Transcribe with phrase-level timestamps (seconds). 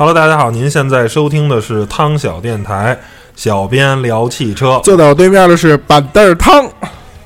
[0.00, 2.98] Hello，大家好，您现在收听的是汤小电台，
[3.36, 6.64] 小编聊汽车坐在我对面的是板凳汤，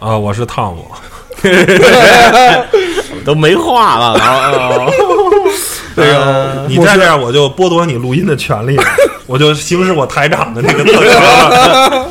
[0.00, 0.84] 啊、我是汤姆。
[3.24, 4.90] 都没话了，然后
[5.94, 8.82] 这个你再这样，我就剥夺你录音的权利了，
[9.28, 12.08] 我就行使我台长的那个特权了。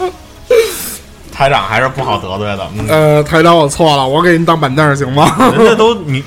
[1.29, 2.65] 台长还是不好得罪的。
[2.77, 5.29] 嗯，呃，台长我错了，我给你当板凳行吗？
[5.57, 6.23] 人家都你，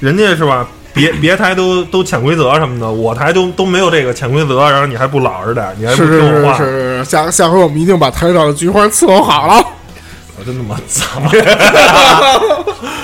[0.00, 0.66] 人家是吧？
[0.94, 9.66] 别别台都都潜规则什么的，我台都都没有这个潜规则，然后你还不老实点，你还不听我话，是是是，下下回我们一定把台长的菊花伺候好了。
[10.38, 11.20] 我真他妈操。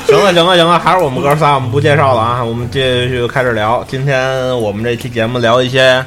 [0.06, 3.84] 行了行了行了，还是我们哥仨，我们不介绍了啊，我们继续开始聊。
[3.88, 6.04] 今天我们这期节目聊一些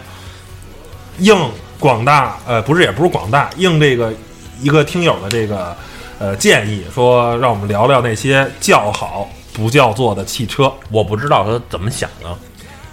[1.19, 1.37] 应
[1.79, 4.11] 广大呃不是也不是广大，应这个
[4.61, 5.75] 一个听友的这个
[6.19, 12.35] 呃建议，说让我们聊聊那些叫好不叫座的汽车，我不知道他怎么想的。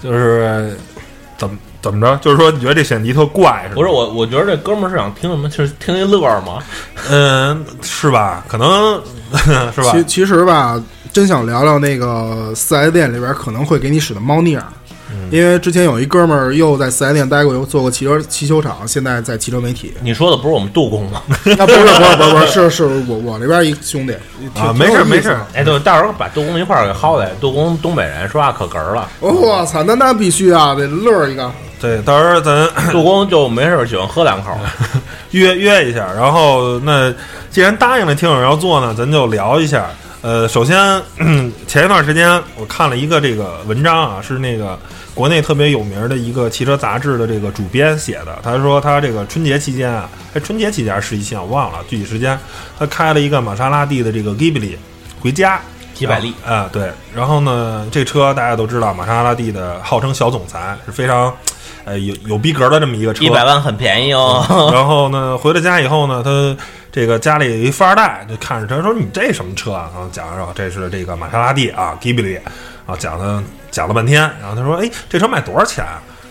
[0.03, 0.77] 就是
[1.37, 3.75] 怎么怎么着，就是说你觉得这选题特怪是吧？
[3.75, 5.49] 不是我，我觉得这哥们儿是想听什么？
[5.49, 6.63] 就是听一乐儿吗？
[7.11, 8.45] 嗯，是吧？
[8.49, 9.03] 可能
[9.75, 9.91] 是吧？
[9.93, 14.65] 其其实吧，真想聊聊那个四 S 店里边可能会给你使的猫腻儿。
[15.31, 19.95] 因为之前有一哥们儿又在四 S 店待过，又做过汽车汽修厂，现在在汽车媒体。
[20.03, 21.23] 你说的不是我们杜工吗？
[21.45, 24.13] 那 不是不是不是不是是是我我这边一兄弟
[24.59, 27.31] 啊，没事没事。，哎，对，到时候把杜工一块儿给薅来。
[27.41, 29.09] 杜工东北人，说话可哏儿了。
[29.21, 31.51] 我操，那那必须啊，得乐儿一个。
[31.81, 34.51] 对，到时候咱杜工就没事儿喜欢喝两口。
[35.31, 37.13] 约约一下，然后那
[37.51, 39.87] 既然答应了听友要做呢，咱就聊一下。
[40.23, 40.77] 呃，首先
[41.67, 44.79] 前一段时间我看了一个这个文章啊，是那个
[45.15, 48.39] 国内特别有名的一个汽车杂志的这个主编写的。
[48.43, 52.39] 他说他这个春节期间啊，哎，春节期间还是十一期啊，我忘了具体时间。
[52.79, 54.77] 他开了一个玛莎拉蒂的这个 Ghibli
[55.21, 55.61] 回家，
[55.93, 56.91] 几百例啊、对。
[57.15, 61.35] 然后呢，这车大家都知道，玛莎拉蒂的号称小总裁是非常
[61.85, 64.71] 呃有有逼格的这么一个车，一百万很便宜哦。
[64.73, 66.57] 然后呢，回了家以后呢，他
[66.93, 72.39] 这个家里有一富二代，就看着他说：“你这什么车啊？”然后讲说这是这个玛莎拉蒂啊，Ghibli，
[72.87, 75.85] 啊，讲了讲了半天，然后他说：“哎，这车卖多少钱？”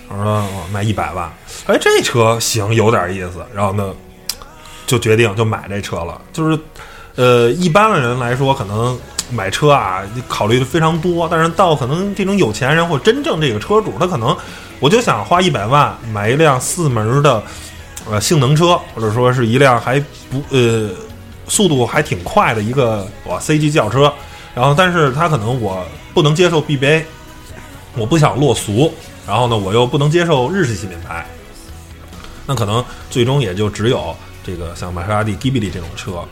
[0.09, 1.31] 我说：“卖一百万。”
[1.67, 3.45] 哎，这车行，有点意思。
[3.53, 3.93] 然后呢，
[4.85, 6.19] 就决定就买这车了。
[6.33, 6.59] 就是，
[7.15, 8.99] 呃，一般的人来说，可能
[9.31, 11.27] 买车啊，考虑的非常多。
[11.29, 14.35] 但是到可能这种有钱人或真正这个车主，他可能
[14.79, 17.41] 我就想花一百万买一辆四门的。
[18.09, 19.99] 呃，性能车，或者说是一辆还
[20.31, 20.89] 不呃
[21.47, 24.11] 速度还挺快的一个哇 C 级轿车，
[24.55, 27.03] 然后但是他可能我不能接受 BBA，
[27.95, 28.93] 我不想落俗，
[29.27, 31.25] 然后呢我又不能接受日系品牌，
[32.45, 36.23] 那可能最终也就只有这个像玛莎拉蒂 Ghibli 这种车，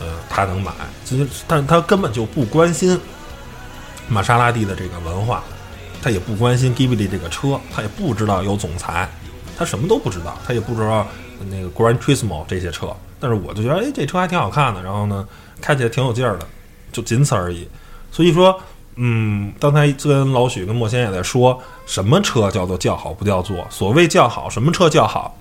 [0.00, 0.72] 呃，他能买，
[1.04, 2.98] 其实但他根本就不关心
[4.08, 5.42] 玛莎拉蒂的这个文化，
[6.02, 9.08] 他也不关心 Ghibli 这个车，他也不知道有总裁。
[9.54, 11.06] 他什么都不知道，他也不知道
[11.50, 12.88] 那个 Gran Turismo 这些车，
[13.20, 15.28] 但是我就觉得，哎，这车还挺好看的，然后呢，
[15.60, 16.46] 开起来挺有劲儿的，
[16.90, 17.68] 就仅此而已。
[18.10, 18.58] 所以说，
[18.96, 23.66] 嗯，刚才跟老许跟莫先也在说，什么车叫做叫好不叫座？
[23.70, 25.36] 所谓叫好，什么车叫好？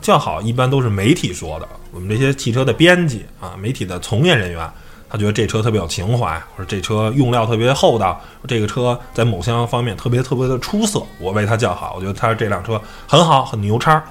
[0.00, 4.70] 叫好一般都是媒体说的，我们这些汽车的编辑啊，媒体的从业人员，
[5.10, 14.02] 他觉得这车特别有情怀，或者这车用料特别厚道，这个车在某项方面特别特别的出色，我为它叫好，我觉得它这辆车很好，很牛叉。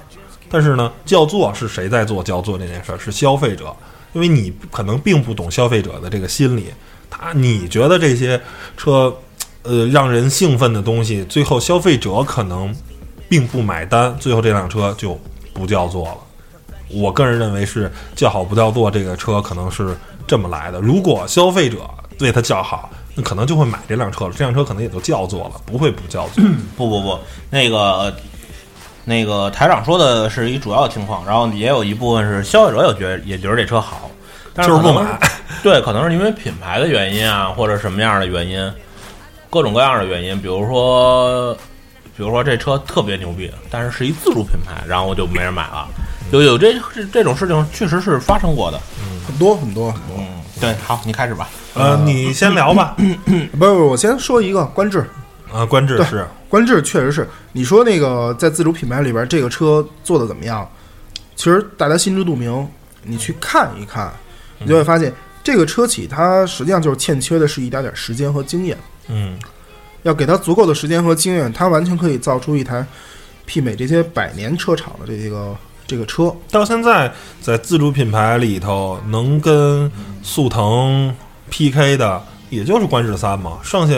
[0.50, 2.98] 但是呢，叫座是谁在做叫座这件事儿？
[2.98, 3.74] 是消费者，
[4.12, 6.66] 因为你可能并不懂消费者的这个心理，
[7.10, 8.40] 他你觉得这些
[8.76, 9.14] 车，
[9.62, 12.74] 呃，让人兴奋的东西，最后消费者可能
[13.28, 15.18] 并不买单，最后这辆车就
[15.52, 16.16] 不叫做了。
[16.90, 19.96] 我个人认为是叫好不叫座，这个车可能是
[20.26, 20.80] 这么来的。
[20.80, 21.78] 如果消费者
[22.18, 26.42] 对它叫好，那可能就会买这辆车了，这辆车可能也就叫座了，不会不叫座。
[26.76, 27.18] 不不不，
[27.50, 28.14] 那个
[29.04, 34.10] 那个台长说的是一主要情况，然后也有一部分是消费者也觉得也觉得这车好，
[34.54, 35.18] 但是就是不买。
[35.62, 38.72] 对，可能是因为品牌的原因啊，或者什么样的原因，
[39.50, 41.54] 各种各样的原因，比如说，
[42.16, 45.88] 比如说这车特别牛逼，但是是一自主品牌，然后就没人买了。
[46.30, 48.78] 有有这这这种事情确实是发生过的。
[49.26, 50.16] 很多很多很多。
[50.18, 50.26] 嗯，
[50.60, 51.48] 对，好，你开始吧。
[51.74, 52.96] 呃，你先聊吧。
[53.58, 55.06] 不是，我先说一个观致，
[55.52, 60.68] 啊，观致是观致确实是你说那个在自主品牌里边这个车做的怎么样？
[61.36, 62.66] 其实大家心知肚明，
[63.02, 64.12] 你去看一看，
[64.58, 65.12] 你就会发现
[65.42, 68.76] 这个车企它实际上就是欠缺的是一点点时间和经验。
[69.08, 69.38] 嗯
[70.04, 72.86] 要给它足够的时间和经验，它完全可以造出一台
[73.46, 75.56] 媲美这些百年车厂的这个
[75.86, 76.34] 这个车。
[76.50, 79.90] 到现在在自主品牌里头，能跟
[80.22, 81.14] 速腾
[81.50, 83.94] PK 的也就是观致三嘛，剩下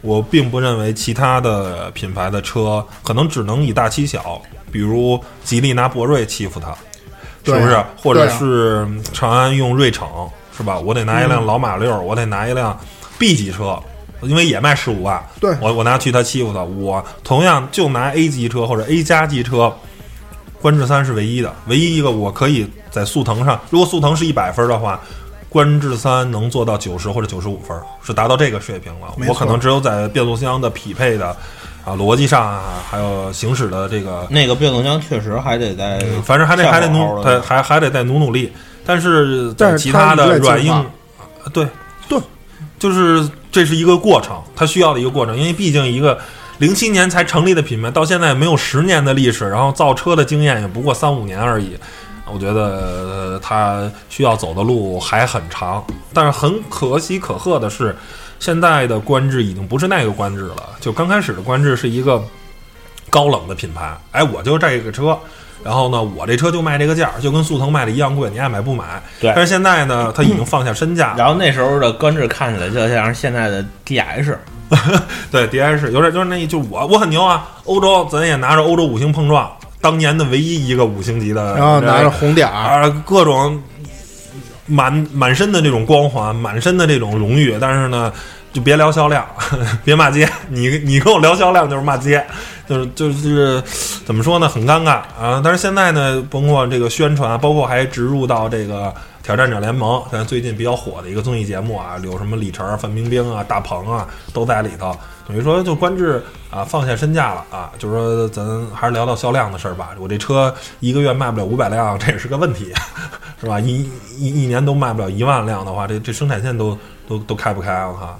[0.00, 4.40] 我并不认为其他的品牌的车可能只能以大欺小，
[4.72, 6.74] 比如吉利拿博瑞欺负它，
[7.44, 7.84] 是不是？
[7.96, 10.78] 或者是长安用锐骋，是吧？
[10.78, 12.78] 我得拿一辆老马六，我得拿一辆
[13.18, 13.78] B 级车，
[14.22, 19.72] 因为也卖十五万，对我我拿去他欺负他，我同样就拿 A 级车或者 A 加级车，
[20.60, 24.98] 观致三是唯一的，唯一一个我可以在速腾上，如果速腾是一百分的话，
[25.48, 29.14] 观致三能做到九十或者九十五分，是达到这个水平了。
[29.28, 31.28] 我可能只有在变速箱的匹配的
[31.84, 38.52] 啊逻辑上啊，还有行驶的这个那个变速箱确实还得在，反正还得还得努，对还还还得再努努力。
[38.86, 40.86] 但是在其他的软硬
[41.52, 41.66] 对
[42.08, 42.18] 对，
[42.78, 46.18] 就是这是一个过程，它需要的一个过程，因为毕竟一个
[46.58, 51.76] 零七年才成立的品牌，到现在没有十年的历史，然后造车的经验也不过三五年而已。
[52.32, 57.94] 我觉得呃它需要走的路还很长，但是很可喜可贺的是，
[58.40, 60.56] 现在的观致已经不是那个观致了。
[60.80, 62.20] 就刚开始的观致是一个
[63.08, 65.16] 高冷的品牌，哎，我就这个车，
[65.64, 69.02] 然后呢，我这车就卖这个价儿，就跟速腾卖的一样贵，你爱买不买。
[69.20, 69.32] 对。
[69.34, 74.36] 但是现在呢，它已经放下身价，然后那时候的观致看起来就像是现在的 DS，
[75.30, 79.50] 对 DS 有点就是那，就我我很牛啊，欧洲咱也拿着欧洲五星碰撞，
[79.80, 83.60] 当年的唯一一个五星级的，然后拿着红点儿，啊，各种
[84.66, 88.12] 满满身的这种光环，满身的这种荣誉，但是呢，
[88.52, 89.24] 就别聊销量，
[89.84, 92.24] 别骂街，你你跟我聊销量就是骂街，
[92.68, 93.62] 就是就是
[94.04, 95.40] 怎么说呢，很尴尬啊。
[95.42, 98.92] 但是现在呢，包括这个宣传，包括还植入到这个。
[99.26, 104.96] 挑战者联盟，像最近比较火的一个综艺节目啊，有什么李晨、范冰冰啊、大鹏啊都在里头。
[105.26, 109.90] 等于说，就观致啊放下身价了啊，就是说咱还是聊到销量的事儿吧。
[109.98, 112.72] 我这车一个月卖不了五百辆，这也是个问题，
[113.40, 113.58] 是吧？
[113.58, 116.78] 一一一年都卖不了一万辆的话，这这生产线都
[117.08, 118.16] 都都开不开了哈。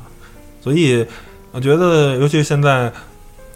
[0.60, 1.06] 所以
[1.52, 2.93] 我觉得，尤其现在，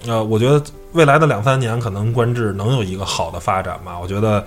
[0.07, 3.99] 呃，我觉得未来的两三年，可能观致能有一个好的发展吧。
[4.01, 4.45] 我觉得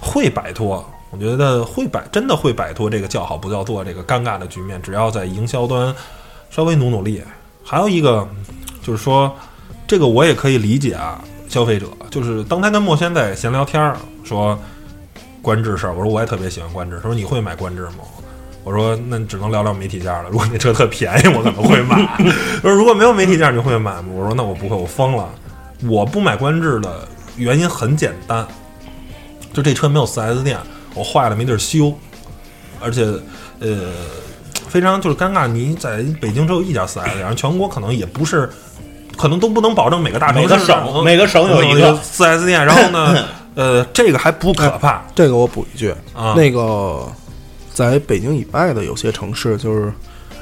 [0.00, 0.84] 会摆脱。
[1.10, 4.82] 我觉得会摆，真的会摆脱这个叫好不叫座这个尴尬的局面。
[4.82, 5.94] 只要在营销端
[6.50, 7.22] 稍微努努力，
[7.62, 8.26] 还有一个
[8.82, 9.32] 就是说，
[9.86, 11.22] 这个我也可以理解啊。
[11.48, 14.58] 消费者就是当他跟莫轩在闲聊天儿说
[15.40, 17.98] 观致事儿，我说我也特别喜欢观致，他说你会买观致吗？
[18.64, 20.28] 我说那只能聊聊媒体价了。
[20.30, 22.04] 如果那车特便宜，我可能会买。
[22.16, 24.06] 他说如果没有媒体价，你会买吗？
[24.12, 25.28] 我说那我不会，我疯了。
[25.88, 28.46] 我不买观致的原因很简单，
[29.52, 30.58] 就这车没有 4S 店。
[30.94, 31.92] 我坏了没地儿修，
[32.80, 33.04] 而且，
[33.58, 33.90] 呃，
[34.68, 35.48] 非常就是尴尬。
[35.48, 38.48] 你在北京只有一家四 S 店，然后全国可能也不是，
[39.16, 42.64] 可能都不能保证每个大城市每个省每个省有一个四 S 店。
[42.64, 43.26] 然后呢，
[43.56, 46.34] 呃，这个还不可怕这个我补一句，啊。
[46.36, 47.04] 那个
[47.72, 49.92] 在北京以外的有些城市，就是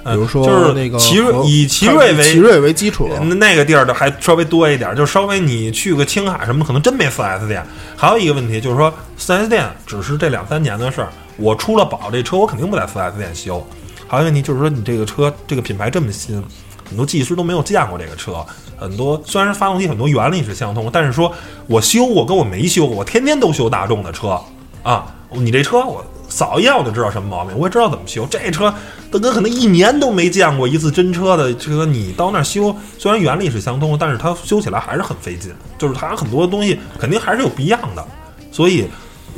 [0.05, 7.65] 比如说就是那个奇瑞以奇瑞为奇瑞为基础，那那个地儿的还稍微多一点，就稍微你去个青海什么，可能真没四 S 店。
[7.97, 11.09] 还有一个问题就是说四 S 店只是这两三年的事儿。
[11.37, 13.65] 我出了保，这车我肯定不在四 S 店修。
[14.07, 16.43] 还有一个问题就是说，你这个车这个品牌这么新，
[16.89, 18.45] 很多技师都没有见过这个车。
[18.77, 21.33] 很多虽然发动机很多原理是相通，但是说
[21.67, 24.39] 我修我跟我没修过，我天天都修大众的车
[24.83, 25.07] 啊。
[25.31, 28.27] 你这车我扫一眼我就知道什么毛病，我也知道怎么修。
[28.31, 28.73] 这车
[29.11, 38.03] 大哥可能一年都没见过一次真车的车，你到那儿修，虽然原理是相通，但是它修起来还是很费劲，就是它很多东西肯定还是有不一样的。
[38.51, 38.87] 所以，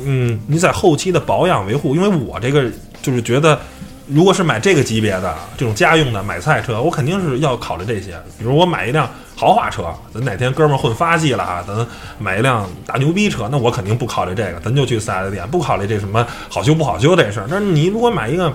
[0.01, 2.71] 嗯，你在后期的保养维护，因为我这个
[3.01, 3.59] 就是觉得，
[4.07, 8.11] 如果是买这个级别的这种家用的买菜车，我肯定是要考虑这些。
[8.37, 11.87] 比如我买一辆豪华车，咱哪天哥们儿混发迹了啊，咱
[12.19, 17.47] 买一辆大牛逼车，那我肯定不考虑这个，咱就去四 S 店，不考虑这什么好修不好修这事儿。
[17.49, 18.53] 但是你如果买一个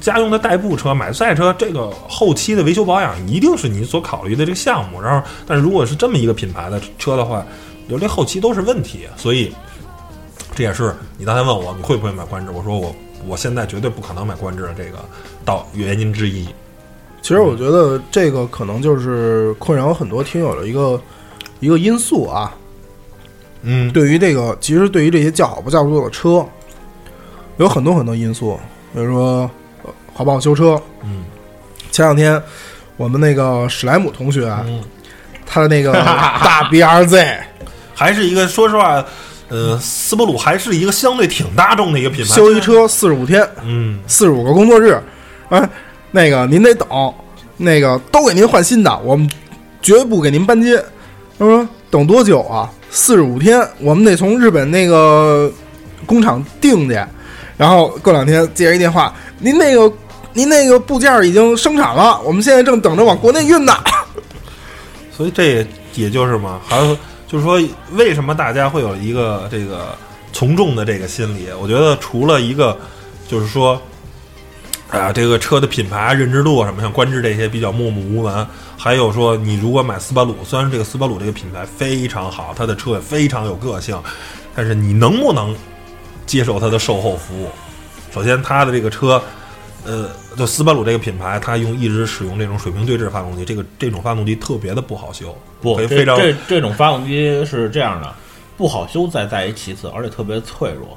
[0.00, 5.00] 家用的代步车、买赛车，这个后期的维修保养一定是你所考虑的这个项目。
[5.00, 7.42] 然后，但是如果是这么一个品牌的车的话，
[7.88, 9.50] 就这后期都是问题，所以
[10.54, 12.94] 这也是你刚才问我你会不会买观致，我说我
[13.26, 14.98] 我现在绝对不可能买观致的这个
[15.44, 16.46] 到原因之一。
[17.22, 21.00] 其实我觉得这个可能就是困扰很多听友的一个
[21.60, 22.54] 一个因素啊。
[23.62, 26.46] 嗯，对于这个，其实对于这些叫好不叫座的车，
[27.56, 28.60] 有很多很多因素，
[28.92, 29.50] 比如说
[29.84, 30.80] 呃好不好修车。
[31.02, 31.24] 嗯
[31.90, 32.42] 前两天
[32.96, 34.82] 我们那个史莱姆同学，嗯，
[35.46, 37.38] 他的那个大 BRZ
[37.94, 39.02] 还是一个说实话，
[39.48, 42.34] 呃，斯波鲁还是一个相对挺大众的一个品牌。
[42.34, 44.98] 修一车四十五天，嗯，四十五个工作日，
[45.50, 45.68] 哎，
[46.10, 46.88] 那个您得等，
[47.56, 49.28] 那个都给您换新的，我们
[49.82, 50.82] 绝不给您搬接。
[51.38, 52.70] 他说等多久啊？
[52.90, 55.50] 四十五天，我们得从日本那个
[56.06, 56.98] 工厂订去，
[57.56, 59.92] 然后过两天接一电话，您那个
[60.32, 63.72] 您那个部件已经生产了，我们现在正等着往国内运呢。
[65.16, 66.96] 所以这也也就是嘛，还有
[67.34, 67.60] 就是说，
[67.94, 69.88] 为什么大家会有一个这个
[70.32, 71.48] 从众的这个心理？
[71.60, 72.78] 我觉得除了一个
[73.26, 73.82] 就是说，
[74.88, 84.00] 啊，这个车的品牌认知度啊什么，像观致这些比较默默无闻，还有说你如果买斯巴鲁，虽然这个斯巴鲁这个品牌非常好，它的车也非常有个性，
[84.54, 85.52] 但是你能不能
[86.26, 87.48] 接受它的售后服务？
[88.12, 89.20] 首先，它的这个车。
[89.84, 98.14] 呃，就斯巴鲁这个品牌，它用一直使用这种水平对置发动机，这个这种发动机特别的不好修，不，非常这这种发动机是这样的，
[98.56, 100.96] 不好修再在于其次，而且特别脆弱。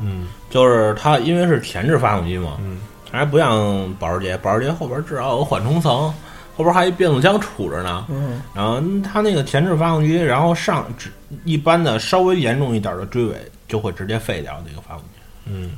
[0.00, 2.78] 嗯就是它因为是前置发动机嘛，嗯
[3.10, 6.12] 还不像保时捷，保时捷后边至少有个缓冲层，
[6.56, 8.06] 后边还一变速箱杵着呢。
[8.08, 11.12] 嗯，然后它那个前置发动机，然后上只
[11.44, 13.36] 一般的稍微严重一点的追尾
[13.68, 15.20] 就会直接废掉那个发动机。
[15.44, 15.72] 嗯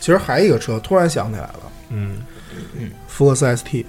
[0.00, 2.16] 其实还有一个车，突然想起来了，嗯，
[3.06, 3.84] 福克斯 ST。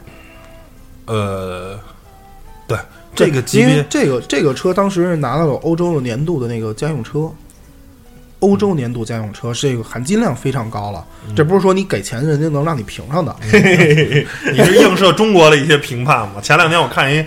[1.05, 1.79] 呃，
[2.67, 2.77] 对
[3.15, 7.31] 这个级因为别，这个这个车当时是拿到了欧洲的年度的那个家用车，
[8.39, 11.05] 欧洲年度家用车是，这个含金量非常高了。
[11.27, 13.35] 嗯这不是说你给钱人家能让你评上的。
[13.41, 16.35] 你是映射中国的一些评判吗？
[16.41, 17.25] 前两天我看一。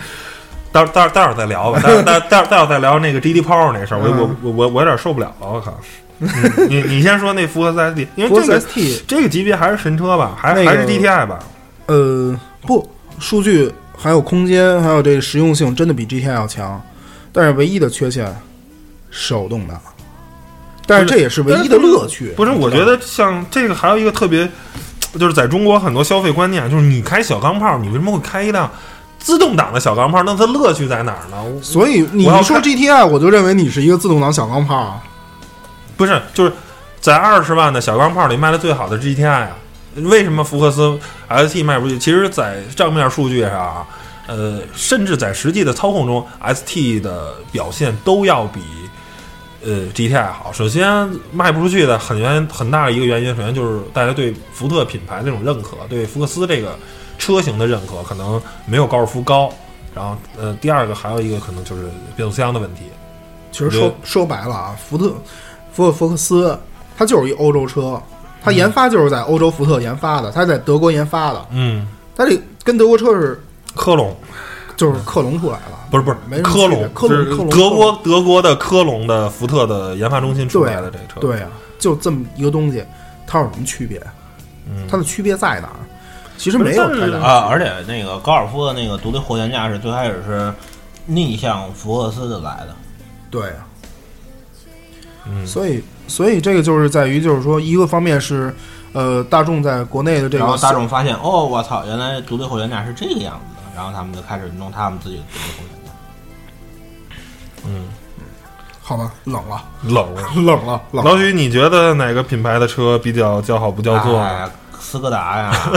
[0.73, 5.73] 待待待会儿再聊吧，待会儿待待待会儿再聊那个 GD Power 那事儿，我我我我我有点受不了了，我靠！
[6.21, 6.29] 嗯
[6.71, 11.39] 你你先说那福克斯 ST，因福克斯为这个 ST，这个级别还是神车吧，还那个还是 GTI 吧？
[11.87, 16.81] 呃，不，数据还有空间，还有这个实用性，真的比 GTI 要强。
[17.33, 18.33] 但是唯一的缺陷，
[19.11, 19.81] 手动挡。
[20.87, 22.33] 但是这也是唯一的乐趣。
[22.37, 24.49] 不是，我觉得像这个还有一个特别，
[25.19, 28.71] 就是在中国很多消费观念，就是你开小钢炮，你为什么会开一辆
[29.19, 30.23] 自动挡的小钢炮？
[30.23, 31.37] 那它乐趣在哪儿呢？
[31.61, 35.03] 所以你一说我要看 GTI，我就认为你是一个自动挡小钢炮啊。
[35.97, 36.53] 不是，就是
[37.01, 39.51] 在二十万的小钢炮里卖的最好的 GTI 啊，
[39.97, 40.99] 为什么福克斯
[41.29, 41.99] ST 卖不出去？
[41.99, 43.87] 其实，在账面数据上啊，
[44.27, 48.61] 呃，甚至在实际的操控中，ST 的表现都要比
[49.65, 50.53] 呃 GTI 好。
[50.53, 56.77] 首先卖不出去的很原很大的一个原因，首先就是大家对福特品牌那种认可，对福克斯这个
[57.19, 59.53] 车型的认可可能没有高尔夫高。
[59.95, 62.83] 然后，呃，第二个还有一个可能就是变速箱的问题。
[63.53, 65.15] 其实说说白了啊，福特、
[65.75, 66.59] 福特福克斯，
[66.97, 68.01] 它就是一欧洲车，
[68.43, 73.39] 它研发就是在欧洲福特研发的，它在德国研发的，嗯，它这跟德国车是
[73.75, 74.17] 科隆。
[74.77, 75.87] 就是克隆出来了。
[75.89, 82.85] 不是不是没科隆，科隆是科隆德国德国的科隆的福特的研发中心出来的这车，，对啊，就这么一个东西，
[83.25, 84.03] 它有什么区别？
[84.69, 85.79] 嗯，它的区别在哪儿？
[86.37, 90.53] 其实没有太大啊，而且那个高尔夫的那个独立后悬架是最开始是
[91.07, 92.75] 逆向福克斯的来的，
[93.31, 93.64] 对啊，
[95.27, 98.55] 嗯所以所以这个就是在于，就是说，一个方面是，
[98.93, 105.93] 呃，大众在国内的这个然后大众发现，哦，我操，原来独立后悬架是这个样子的，然后他们就开始弄他们自己的独立后悬架。
[107.67, 107.89] 嗯，
[108.83, 110.23] 好吧，冷了，冷了。
[110.37, 111.11] 冷了，冷了。
[111.11, 114.25] 老许，你觉得哪个品牌的车比较叫好不叫座呢？
[114.27, 115.73] 哎呀斯柯达呀，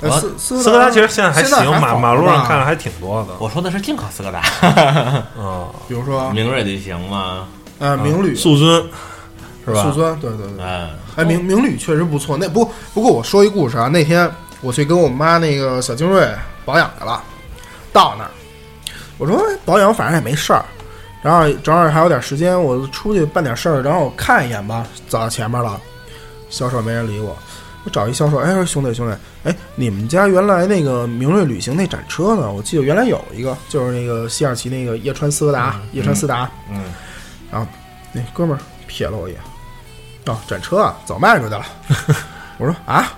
[0.00, 3.30] 呃 斯斯斯柯达其实现在还行，马马路上看着还挺多的。
[3.40, 4.40] 我说的是进口斯柯达，
[5.36, 8.82] 嗯，比如说明锐旅行嘛，呃明旅速尊
[9.64, 9.82] 是吧？
[9.82, 12.36] 速尊，对对对，哎，哎明明旅确实不错。
[12.36, 16.28] 那不不过我说一故事啊，那天我去跟我妈那个小精锐
[16.64, 17.22] 保养去了，
[17.92, 18.30] 到那儿
[19.18, 20.64] 我说哎保养反正也没事儿，
[21.22, 25.80] 然后正好还有点时间，我出去办点事儿，然后我看一眼吧，走到前面了，
[26.50, 27.36] 销售没人理我。
[27.84, 29.14] 我找一销售，哎，说兄弟兄弟，
[29.44, 32.50] 哎，你们家原来那个明锐旅行那展车呢？
[32.50, 36.82] 我记得原来有一个，就是那个西二旗那个叶川斯柯达，叶川斯达，嗯，
[37.50, 39.40] 那哥们儿瞥了我一眼，
[40.26, 41.64] 啊，展车啊，早卖出去了。
[42.58, 43.12] 我说啊，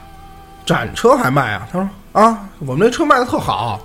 [0.64, 1.68] 展车还卖啊？
[1.71, 3.80] 他说啊，我们这车卖的特好。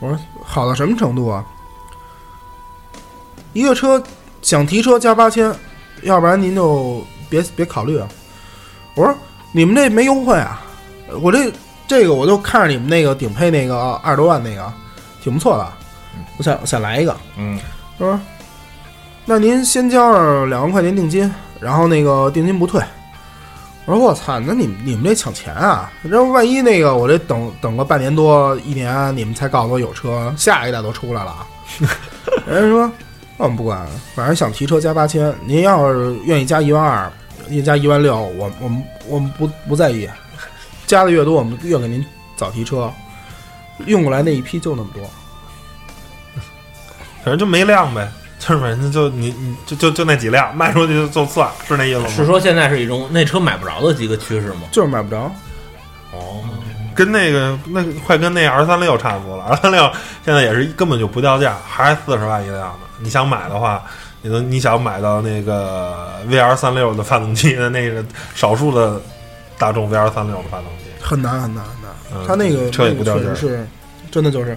[0.00, 1.44] 我说好到什么程度啊？
[3.52, 4.02] 一个车
[4.42, 5.54] 想提车加八千，
[6.02, 8.08] 要不然您就别别考虑啊。
[8.94, 9.14] 我说
[9.52, 10.62] 你们这没优惠啊？
[11.20, 11.52] 我这
[11.86, 14.72] 这个我就看着你们那个顶配那个二十多万那个，
[15.22, 15.72] 挺不错的，
[16.36, 17.16] 我想想来一个。
[17.36, 17.58] 嗯，
[17.98, 18.20] 他说
[19.30, 21.30] ：“那您先交上两万块钱定金，
[21.60, 22.82] 然后那个定金不退。”
[23.84, 25.92] 我说：“我操，那你们你们这抢钱啊？
[26.10, 31.46] 这万一那个我这等等个半年多一年，你们才告诉我有车，下一代都出来了啊？”
[32.48, 32.90] 人家说
[33.36, 37.12] ：“那我们不管，反正想提车加八千，您要是愿意加一万二，
[37.50, 40.08] 愿意加一万六，我我们我们不不在意，
[40.86, 42.02] 加的越多，我们越给您
[42.34, 42.90] 早提车。
[43.84, 45.02] 用过来那一批就那么多。”
[47.22, 52.08] 反正就没量呗，就是反正就你你就就就那几辆卖出去就就算是那意思吗？
[52.08, 54.62] 是说现在是一种那车买不着的几个趋势吗？
[54.70, 55.30] 就是买不着，
[56.12, 56.40] 哦，
[56.94, 59.90] 跟那个那快跟那 R 三六差不多了， R 三六
[60.24, 62.80] 现在也是根本就不掉价，还是四十万一辆呢。
[63.00, 63.82] 你想买的话，
[64.22, 68.04] 你能你想买到那个 VR 三六的发动机的那个
[68.34, 69.00] 少数的
[69.58, 71.90] 大众 VR 三六的发动机，很难很难很难。
[72.14, 73.68] 嗯他那个车也不掉价确实是，
[74.10, 74.56] 真的就是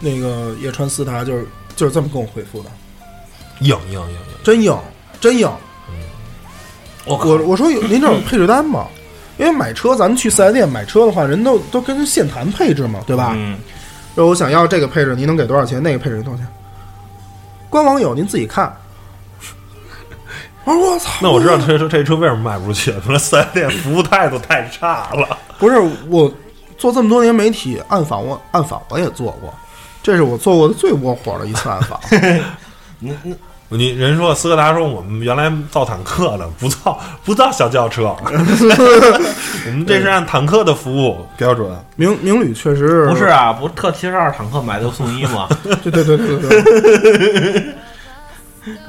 [0.00, 2.70] 那个叶川斯他就是就是这么跟我回复的，
[3.60, 4.18] 硬硬硬硬。
[4.44, 4.78] 真硬
[5.20, 5.50] 真硬。
[7.04, 8.86] 我我我说有您这有配置单吗？
[9.38, 13.32] 因为买车，咱们去四 S 店买车的话，人都都跟现谈配置嘛，对吧？
[13.36, 13.56] 嗯，
[14.14, 15.82] 说我想要这个配置，您能给多少钱？
[15.82, 16.46] 那个配置多少钱？
[17.70, 18.76] 官网有，您自己看。
[20.64, 21.10] 我说我操！
[21.22, 25.38] 那我知道这车这车为什么卖不出去，除了四 S 店服务态度太差了。
[25.58, 26.30] 不是我
[26.76, 29.54] 做这么多年媒体，暗访我暗访我也做过，
[30.02, 31.98] 这是我做过的最窝火的一次暗访。
[32.98, 33.36] 你你
[33.70, 41.70] 你人说斯柯达说我们原来造坦克的，不造不造小轿车， 我们这是按坦克的服务标准。
[41.96, 45.48] 明明旅确实不是啊，不是特七十二坦克买六送一吗？
[45.82, 47.74] 对对对对对对，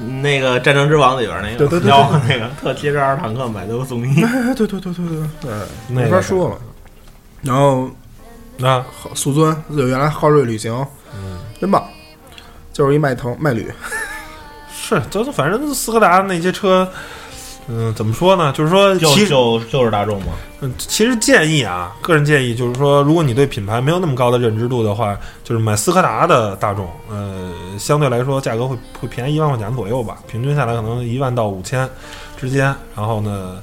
[0.22, 5.04] 那个《战争之王》里边那个对对对对标那个特七十二坦克买六送一，哎对对对对
[5.42, 5.52] 对
[5.88, 6.56] 没法说了。
[7.42, 7.90] 然后
[8.56, 10.74] 那好速尊就原来昊锐旅行，
[11.14, 11.84] 嗯，真棒，
[12.72, 13.70] 就是一迈腾迈旅，
[14.96, 16.88] 是，就是反正斯柯达那些车，
[17.68, 18.52] 嗯，怎么说呢？
[18.52, 20.32] 就是说，就其实就就是大众嘛。
[20.60, 31.88] 嗯，其实建议啊，个人建议就是说，如果你对品牌没有那么高的认知度的话，就是买斯柯达的大众，呃，相对来说价格会会便宜一万块钱左右吧，平均下来可能一万到五千
[32.36, 32.74] 之间。
[32.96, 33.62] 然后呢，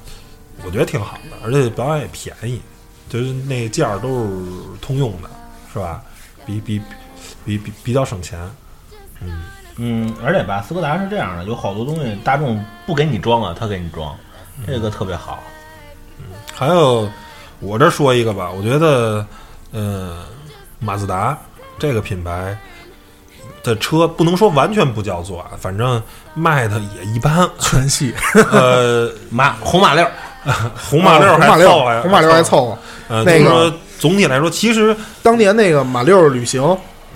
[0.64, 2.60] 我觉得挺好的，而且保养也便宜，
[3.08, 4.28] 就是那个件儿都是
[4.80, 5.28] 通用的，
[5.72, 6.02] 是吧？
[6.46, 6.80] 比比
[7.44, 8.38] 比比比较省钱。
[9.20, 9.42] 嗯，
[9.78, 14.14] 嗯，而且吧，斯柯达是这样的，有好多东西大众不给你装啊，他给你装，
[14.66, 15.42] 这个特别好。
[16.18, 17.08] 嗯还有
[17.60, 19.24] 我这说一个吧，我觉得，
[19.70, 20.24] 呃，
[20.80, 21.38] 马自达
[21.78, 22.56] 这个品牌
[23.62, 26.02] 的车不能说完全不叫座啊，反正
[26.34, 27.48] 卖的也一般。
[27.60, 28.12] 全系
[28.50, 30.04] 呃，马红马六，
[30.90, 32.42] 红马六红马六还凑合，红马六还。
[32.42, 32.78] 凑合。
[33.08, 36.62] 呃，那个总体来说，其实当年那个马六旅行，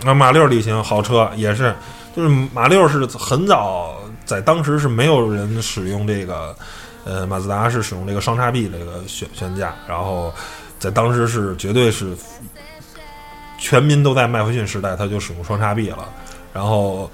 [0.04, 1.74] 啊，马六旅行好车也是，
[2.14, 6.54] 就是马六是很早在当时是没有人使用这个，
[7.04, 10.32] 呃，马自达是使用这个双叉臂这个悬悬架，然后
[10.78, 12.16] 在当时是绝对是
[13.58, 16.08] 全民都在麦弗逊时代，他就使用双叉臂了，
[16.52, 17.10] 然后。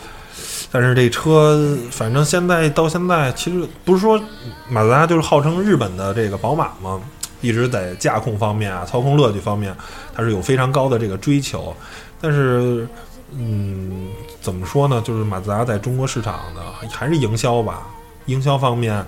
[0.71, 1.59] 但是这车，
[1.91, 4.21] 反正现在到现在，其实不是说
[4.69, 7.01] 马自达就是号称日本的这个宝马嘛，
[7.41, 9.75] 一直在驾控方面啊、操控乐趣方面，
[10.15, 11.75] 它是有非常高的这个追求。
[12.21, 12.87] 但是，
[13.31, 14.09] 嗯，
[14.41, 15.03] 怎么说呢？
[15.05, 16.61] 就是马自达在中国市场呢，
[16.91, 17.87] 还是营销吧，
[18.27, 19.05] 营销方面，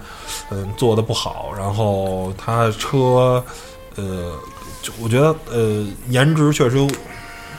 [0.51, 1.53] 嗯，做的不好。
[1.57, 3.43] 然后它车，
[3.97, 4.33] 呃，
[4.83, 6.87] 就我觉得，呃，颜值确实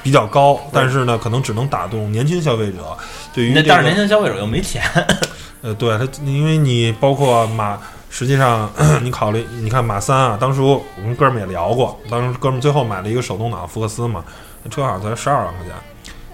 [0.03, 2.97] 比较高，但是呢，可能只能打动年轻消费者。
[3.33, 4.83] 对于、这个、那但是年轻消费者又没钱，
[5.61, 8.69] 呃，对它，因为你包括马，实际上
[9.01, 14.23] 你考虑，你看马三啊，当初我们哥们儿也聊过，当时哥们儿最后买了一个手动挡福克斯嘛，
[14.63, 15.73] 那车好像才十二万块钱，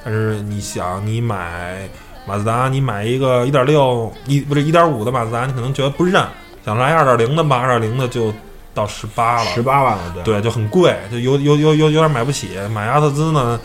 [0.10, 1.86] 但是你想，你买
[2.26, 6.24] 马自达，你买一个一点六一不是一点五的马自达，你可能觉得不认，
[6.65, 8.34] 想来二点零的吧，二点零的就
[8.74, 12.58] 到十八了，十八万了，对对，就很贵，就有有有有有点买不起。
[12.74, 13.60] 买阿特兹呢，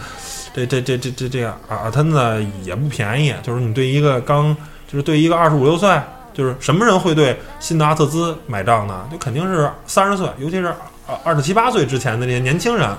[0.53, 3.33] 这这这这这这个阿阿特呢也不便宜。
[3.45, 4.53] 就是你对一个刚，
[4.91, 5.97] 就是对一个二十五六岁，
[6.35, 9.07] 就是什么人会对新的阿特兹买账呢？
[9.13, 10.75] 就肯定是三十岁，尤其是
[11.07, 12.91] 二二十七八岁之前的这些年轻人。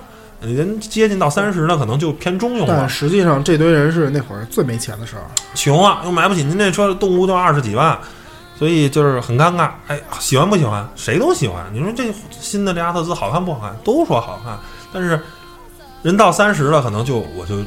[0.44, 2.90] 人接近到三十呢，可能就偏中庸了但。
[2.90, 5.22] 实际上这堆人是那会儿最没钱的时候。
[5.56, 7.98] 穷啊，又买不起您这车，动物就二十几万，
[8.58, 9.72] 所以就是很尴尬。
[9.88, 10.88] 哎，喜欢不喜欢？
[10.96, 11.66] 谁都喜欢。
[11.74, 13.76] 你说这新的这阿特兹好看不好看？
[13.84, 14.58] 都说好看，
[14.92, 15.20] 但是
[16.02, 17.64] 人到三十了，可能就我就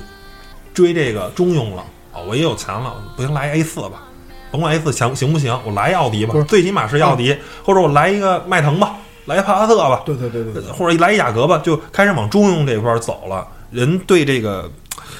[0.74, 1.82] 追这个中庸了。
[2.12, 4.02] 哦，我也有钱了，不行来 A 四吧，
[4.50, 13.46] 甭管 A 四行行不行，我来奥迪吧，最起码是奥迪，或者我来一个迈腾吧，来帕萨特吧，对对对对对，或者一来一雅阁吧，就开始往中庸这块儿走了。
[13.70, 14.70] 人对这个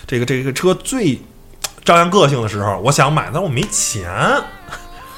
[0.06, 1.20] 这个这个车最
[1.84, 4.08] 张扬个性的时候，我想买，但我没钱，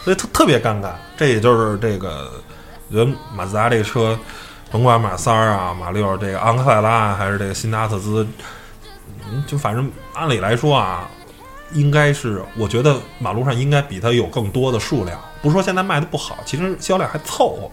[0.02, 0.92] 所以特特别尴尬。
[1.16, 2.30] 这也就是这个，
[2.88, 4.18] 我觉得马自达这个车，
[4.70, 8.26] 甭管马三儿啊、马六、这个昂克赛拉啊还是这个新的阿特兹，
[9.30, 11.08] 嗯，就反正按理来说啊，
[11.72, 15.20] 应该是我觉得马路上应该比它有更多的数量。
[15.42, 17.70] 不是说现在卖的不好，其实销量还凑合。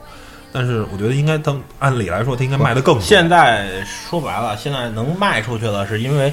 [0.57, 3.03] 但是我觉得应该，当按理来说，它应该卖的更多。
[3.03, 6.31] 现在说白了，现在能卖出去的，是因为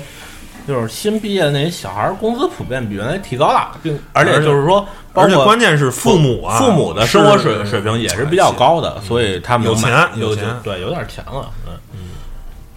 [0.65, 11.73] 就是新毕业的那些小孩儿工资普遍比原来提高了，并而且就是说，包而且括关键是父母啊，父母的生活水水平也是比较高的，所以他们有钱有钱对有点钱了，嗯。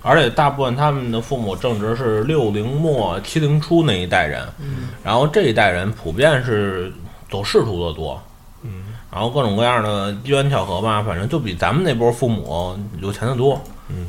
[0.08, 6.94] 而且大部分他们的父母正值是六零末七零初那一代人，嗯，然后这一代人普遍是
[7.28, 8.35] 走仕途的多，嗯，
[9.16, 13.58] 然后各种各样的机缘巧合吧，反正就比咱们那波父母有钱的多。
[13.88, 14.06] 嗯。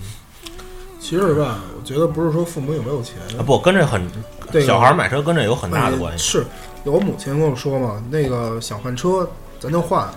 [0.99, 4.03] 其实吧，我觉得不是说父母有没有钱，啊，不跟这很
[4.51, 6.25] 这个小孩买车跟这有很大的关系。
[6.25, 6.47] 是，
[6.83, 10.09] 我母亲跟我说嘛，那个想换车，咱就换。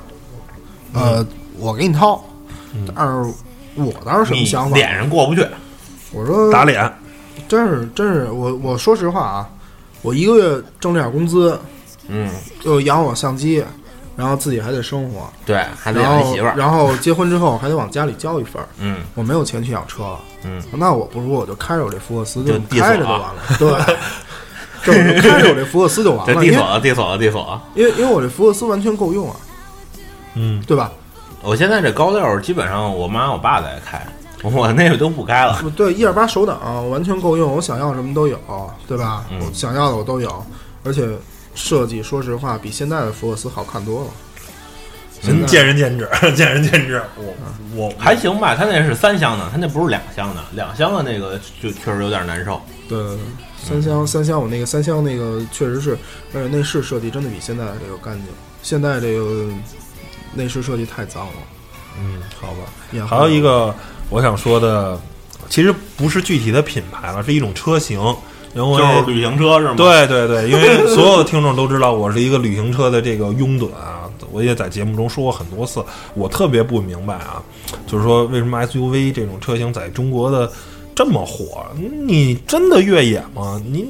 [0.93, 1.23] 呃，
[1.59, 2.23] 我给你掏，
[2.95, 3.31] 但是
[3.75, 4.75] 我当时什么想法？
[4.75, 5.45] 脸上过不去，
[6.11, 6.91] 我说打脸，
[7.47, 9.49] 真是真是，我我说实话啊，
[10.01, 11.59] 我一个月挣这点工资，
[12.07, 12.27] 嗯，
[12.63, 13.63] 又养我相机，
[14.19, 18.97] 然后自己还得生活，对，还得养一媳妇儿，然后结婚之后还得往家里交一份儿，嗯。
[19.15, 23.95] 我没有钱去养车了，嗯，那我不如我就开着我这福克斯就开着就完了，对。
[24.83, 27.45] 这 我就开着我这福克斯就完了，地锁了，地锁了，地锁。
[27.45, 27.63] 了。
[27.75, 29.37] 因为因为我这福克斯完全够用啊，
[30.33, 30.91] 嗯，对吧？
[31.41, 34.05] 我现在这高六儿基本上我妈我爸在开，
[34.43, 35.63] 我那个都不开了。
[35.77, 38.37] 对，一点八手挡完全够用，我想要什么都有，
[38.85, 39.23] 对吧？
[39.31, 39.39] 嗯。
[39.39, 40.45] 我想要的我都有，
[40.83, 41.07] 而且
[41.59, 44.09] 设计说实话比现在的福克斯好看多了。
[45.21, 47.03] 现在见仁见智， 见仁见智。
[47.17, 47.35] 我
[47.75, 52.61] 我还行吧，他那是三厢的，他那不是两厢的，两厢的那个就确实有点难受。
[52.87, 52.97] 对，
[53.61, 55.97] 三厢三厢我那个三厢那个确实是，
[56.33, 58.25] 而且内饰设计真的比现在这个干净。
[58.63, 59.47] 现在这个
[60.33, 61.33] 内饰设计太脏了。
[61.99, 63.05] 嗯，好吧。
[63.05, 63.75] 还有一个
[64.09, 64.97] 我想说的，
[65.49, 67.99] 其实不是具体的品牌了，是一种车型。
[68.55, 75.83] 因为就是旅行车是吗？，对对对，因为所有的听众都知道我是一个旅行车的这个拥趸啊，我也在节目中说过很多次，
[76.15, 77.43] 我特别不明白啊，
[77.85, 80.51] 就是说为什么 SUV 这种车型在中国的
[80.95, 81.63] 这么火？
[82.05, 83.61] 你真的越野吗？
[83.65, 83.87] 你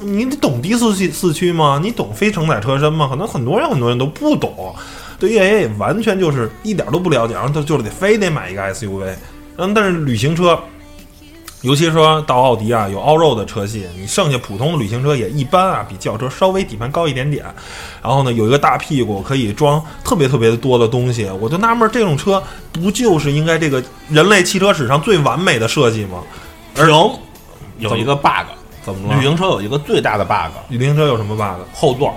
[0.00, 1.78] 你懂低四驱四驱吗？
[1.82, 3.06] 你懂非承载车身吗？
[3.10, 4.74] 可能很多人很多人都不懂，
[5.18, 9.04] 对越野也完全就是一点都不了解，然后就就是得非得买一个 SUV，
[9.56, 10.58] 嗯，但是旅行车。
[11.62, 17.44] 尤其说到奥迪啊，有 all road 的车系，你剩下普通的旅行车也一般啊，比轿车稍微底盘高一点点。
[18.00, 22.40] 然后呢，有一个大屁股可以装特别特别多的东西，我就纳闷儿，这种车
[22.72, 26.22] 不就是应该这个人类汽车史上最完美的设计吗？
[26.74, 26.86] 停，
[27.78, 28.46] 有一个 bug，
[28.84, 29.16] 怎么了？
[29.16, 31.60] 旅行车有一个最大的 bug，旅行车有什么 bug？
[31.74, 32.14] 后座。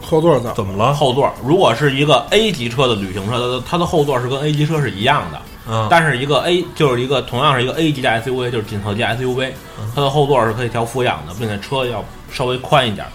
[0.00, 0.92] 后座怎怎么了？
[0.92, 5.40] 后座如果是一个 A 级车的旅行车，它的它的后座是跟 A 级车是一样的，
[5.72, 9.52] 嗯，但是一个 A 就是一个同样是一个 A 级的 SUV，就是紧凑级 SUV，
[9.94, 13.06] 它的后座是可以调俯仰的，并且车要稍微宽一点。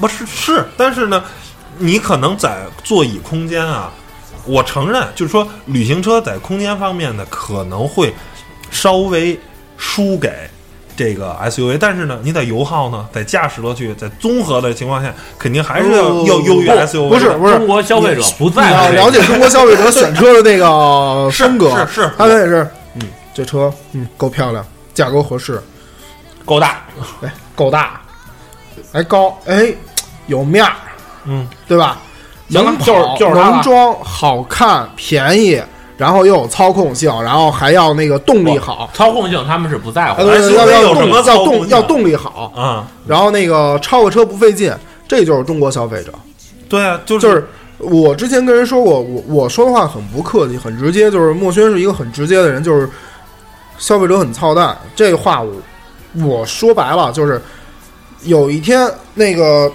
[0.00, 1.24] 不是是，但是呢，
[1.78, 3.90] 你可能在座椅空间啊，
[4.46, 8.14] 我承认，就是说旅行车在空间方面呢可能会
[8.70, 9.38] 稍微
[9.76, 10.49] 输给
[11.00, 17.08] 这个 SUV，但是呢，你在油耗呢，在驾驶乐趣，在综合的情况下，肯定还是要不要优于 SUV。
[17.08, 17.56] 不是不是。
[17.56, 22.02] 中国消费者不在乎这个了解中国消费者 选车的那个风格，是。
[22.02, 25.58] 是他们也是，嗯，这车嗯够漂亮，价格合适，
[26.44, 26.82] 够大，
[27.22, 28.02] 哎够大，
[28.92, 29.72] 还高，哎
[30.26, 30.72] 有面儿，
[31.24, 31.98] 嗯，对吧？
[32.48, 35.62] 能跑就是就是能装，好看，便宜，
[36.00, 40.34] 然后又有操控性，然后还要那个动力好，操控性他们是不在乎要
[40.66, 44.72] 要要动要动力好，啊，然后那个超个车不费劲，
[45.06, 46.10] 这就是中国消费者。
[46.70, 52.88] 对啊，就是就是我之前跟人说过，我我说的话很不客气，很直接，就是墨轩是一个很直接的人，就是
[53.76, 54.74] 消费者很操蛋。
[54.96, 55.52] 这话我
[56.24, 57.42] 我说白了，就是
[58.22, 59.70] 有一天那个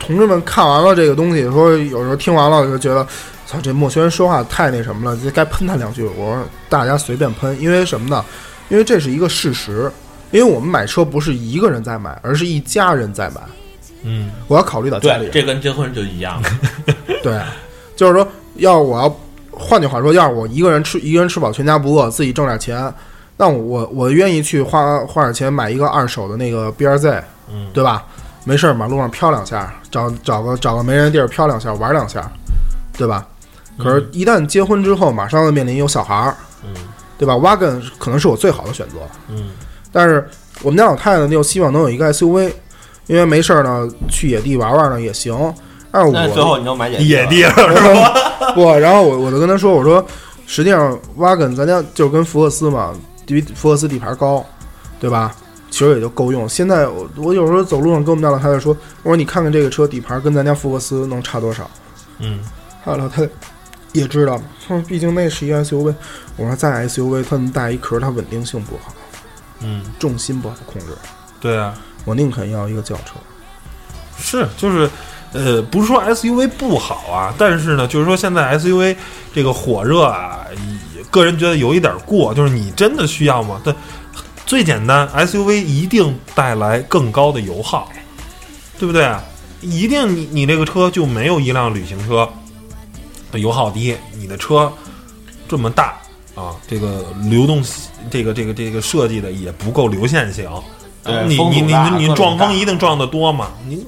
[0.00, 3.06] 同志们看完了这个东西，说有时候听完了就觉得，
[3.52, 6.04] 操，这墨轩说话太那什么了，就该喷他两句。
[6.16, 8.24] 我说大家随便喷，因为什么呢？
[8.68, 9.90] 因为这是一个事实。
[10.30, 13.42] 因为我们买车不是一个人在买，而是一家人在买。
[14.02, 15.32] 嗯，我要考虑到家里对，人。
[15.32, 16.42] 这跟结婚就一样。
[17.22, 17.38] 对，
[17.94, 19.14] 就是说，要我要
[19.50, 22.90] 换句话说，要是我一个人吃一个人吃饱全家不饿，自己挣点钱，
[23.36, 28.06] 那我我愿意去花花点钱买一个二手的那个 B R Z，嗯对吧？
[28.44, 32.26] 没事儿，马路上飘两下，找找个找个没人地儿飘两下，玩两下，
[32.96, 33.26] 对吧？
[33.78, 36.70] 可是，一旦结婚之后，马上要面临有小孩儿，嗯
[37.18, 38.96] 对吧？Wagon 可能是我最好的选择，
[39.28, 39.50] 嗯
[39.92, 40.28] 但是
[40.62, 42.50] 我们家老太太呢，又希望能有一个 SUV，
[43.06, 45.34] 因为没事儿呢，去野地玩玩呢也行。
[45.90, 48.52] 但是我那最后你就买野野地了 了是吧？
[48.54, 50.04] 不，然后我我就跟他说，我说
[50.46, 52.92] 实际上 Wagon 咱家就跟福克斯嘛，
[53.26, 54.44] 比福克斯底盘高，
[54.98, 55.34] 对吧？
[55.70, 56.48] 其实也就够用。
[56.48, 61.70] 现在我我有时候走路上跟我们家老太太说，我说你看看这个车底盘跟咱家福克斯能差多少？
[62.18, 62.40] 嗯
[62.84, 63.32] 还有老太太
[63.92, 65.94] 也知道，她说毕竟那是一 SUV。
[66.36, 68.94] 我说再 SUV 它那么大一壳，它稳定性不好，
[69.60, 70.86] 嗯，重心不好控制。
[71.40, 71.74] 对啊，
[72.04, 73.14] 我宁肯要一个轿车。
[74.18, 74.88] 是就是
[75.32, 78.96] 呃，不是说 SUV 不好啊，但是呢，就是说现在 SUV
[79.34, 80.46] 这个火热啊，
[81.10, 83.60] 个人觉得有一点过，就是你真的需要吗？
[83.64, 83.74] 但
[84.46, 87.90] 最简单，SUV 一定带来更高的油耗，
[88.78, 89.22] 对不对啊？
[89.60, 92.28] 一定你你这个车就没有一辆旅行车
[93.32, 94.72] 的油耗低，你的车
[95.48, 95.96] 这么大
[96.36, 97.60] 啊，这个流动
[98.10, 100.48] 这个这个这个设计的也不够流线型，
[101.02, 103.84] 对你你你风阻大你撞风一定撞得多嘛，你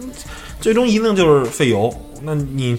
[0.61, 1.95] 最终一定就是费油。
[2.23, 2.77] 那你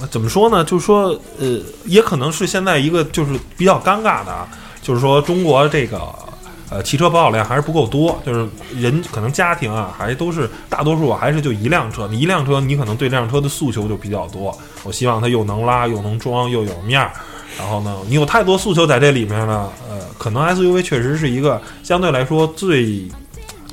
[0.00, 0.64] 呃怎么说呢？
[0.64, 4.48] 就是说，呃，也可能是现在一个就是比较尴尬的啊，
[4.82, 5.98] 就是说中国这个
[6.72, 17.12] 呃汽车保有量还是不够多，就是人可能家庭啊还都是大多数啊还是就一辆车，你一辆车你可能对这辆车的诉求就比较多，我希望它又能拉又能装又有面儿。
[17.58, 23.06] 然后呢，你有太多诉求在这里面呢，呃，可能 SUV 确实是一个相对来说最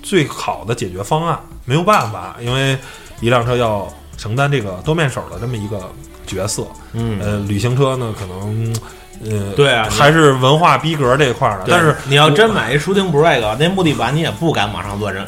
[0.03, 1.39] 最好的解决方案。
[1.63, 2.77] 没有办法，因为
[3.21, 5.89] 一辆车要承担这个多面手的这么一个
[6.27, 6.67] 角色。
[6.91, 8.75] 嗯，呃，旅行车呢，可能
[9.25, 11.65] 呃，对啊还是文化逼格这块儿的。
[11.67, 15.25] 但是你要真买一 Shooting Brake，那木地板你也不敢往上做扔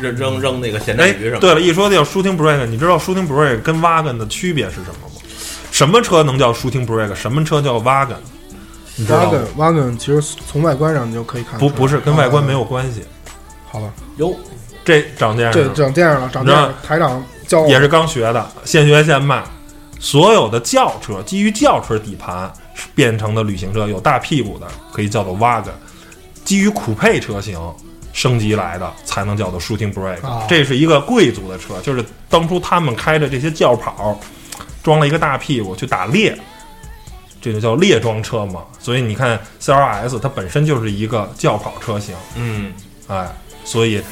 [0.00, 1.40] 扔扔扔那个现代哎鱼什么，的。
[1.40, 5.20] 对了，一说叫 shooting brake，你知道 shooting brake 跟 wagon 的区别是什么吗？
[5.70, 7.14] 什么车能叫 shooting brake？
[7.14, 8.16] 什么车叫 wagon？
[8.96, 12.62] 你知道吗？wagon wagon 其实从外观上你就可以看出来，不不是跟外观没有。
[12.62, 13.02] 关系，
[13.70, 14.36] 好吧，哟，
[14.84, 19.42] 这长这样这的长这样了，长这样了，台长教我也是刚学的，现学现卖。
[19.98, 22.52] 所有的轿车基于轿车底盘
[22.94, 25.72] 变成的旅行车，有大屁股的可以叫做 wagon，
[26.44, 27.58] 基于酷配车型
[28.12, 30.26] 升级来的才能叫做 shooting brake。
[30.26, 34.18] 啊这是一个贵族的车，就是当初他们开着这些轿跑，
[34.82, 36.36] 装了一个大屁股去打猎，
[37.40, 38.62] 这就叫猎装车嘛。
[38.78, 42.72] 所以你看 CLS 它本身就是一个轿跑车型，嗯，
[43.08, 43.26] 哎，
[43.64, 44.02] 所以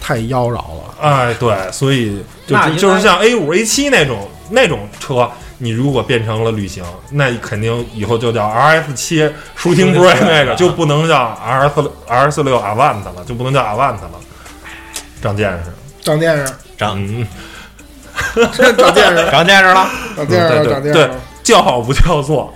[0.00, 0.94] 太妖娆了。
[1.00, 5.30] 哎，对，所以就那就是像 A 五、A 七那种那种车，
[5.62, 9.22] 你如果变成了旅行，那肯定以后就叫 RS 七
[9.58, 14.10] Shooting Brake 那个，就不能叫 R S R 四六 Avant 了，就不能叫 Avant 了，
[15.22, 15.70] 长见识。
[16.02, 16.46] 长见识，
[16.78, 16.96] 长
[18.76, 19.90] 长见识，长见识了。
[20.16, 21.10] 长见识了，长见识了。，
[21.42, 22.52] 叫好不叫座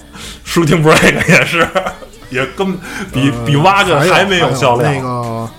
[0.47, 1.69] ，Shooting Brake 也是，
[2.31, 2.73] 也跟
[3.13, 4.95] 比比挖个还还没有销量。
[4.95, 5.51] 那个，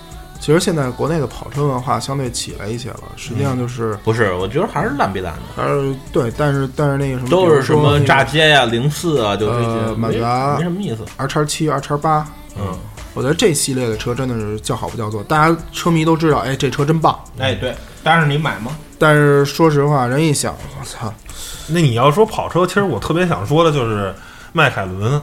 [0.46, 11.04] 其实现在国内的跑车文化相对起来一些了，实际上就是不是，我觉得还是烂逼烂的，还是对，但是但是那个什么，都是什么炸炸街呀、零四啊，就这些，呃马没自达没什么意思。
[11.18, 12.28] R 叉七、R 叉八，
[12.60, 12.78] 嗯，
[13.16, 17.20] 我觉得这系列的车真的是叫好不叫座，大家车迷都知道，哎，这车真棒。
[17.40, 18.78] 哎，对，但是你买吗？
[19.00, 21.12] 但是说实话，人一想，我操，
[21.70, 24.14] 那你要说跑车，其实我特别想说的就是
[24.54, 25.20] 迈凯伦，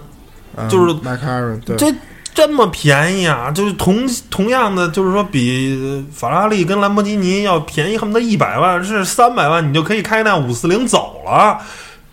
[0.56, 1.94] 嗯就是迈凯伦，对，这
[2.34, 3.50] 这么便宜啊！
[3.50, 11.58] 就是同同样的，就是说比法拉利跟兰博基尼要便宜，恨不得一百万，是三百万，你就可以开辆五四零走了。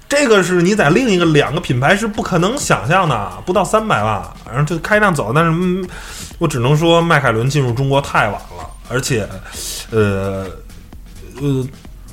[0.09, 5.31] 这个是你在另一个两个品牌是不可能想象的，不到三百万，然后就开辆走。
[5.33, 5.87] 但是，
[6.37, 9.27] 我只能说迈凯伦进入中国太晚了，而且，
[9.91, 10.47] 呃，
[11.39, 11.67] 呃，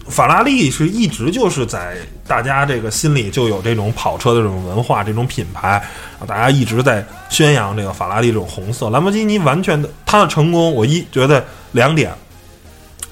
[0.09, 5.83] 法拉利是一直就是在大家这个心里就有这种跑车的这种文化，这种品牌
[6.21, 8.89] 啊，大家一直在宣扬这个法拉利这种红色。
[8.91, 12.13] 兰博基尼完全的它的成功，我一觉得两点，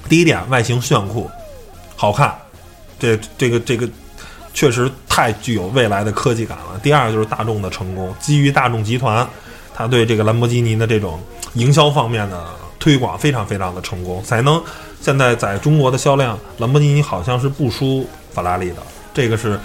[0.07, 1.29] 第一点外形炫酷，
[1.95, 2.33] 好看，
[2.97, 3.87] 这这个这个
[4.53, 6.79] 确实太具有未来的科技感了。
[6.81, 9.27] 第二就是大众的成功，基于大众集团，
[9.73, 11.19] 他对这个兰博基尼的这种
[11.55, 12.45] 营销方面的
[12.85, 14.61] 推广非常非常的成功，才能
[15.01, 18.75] 现在在中国的销量，兰博基尼好像是不输法拉利的，
[19.11, 19.59] 这个是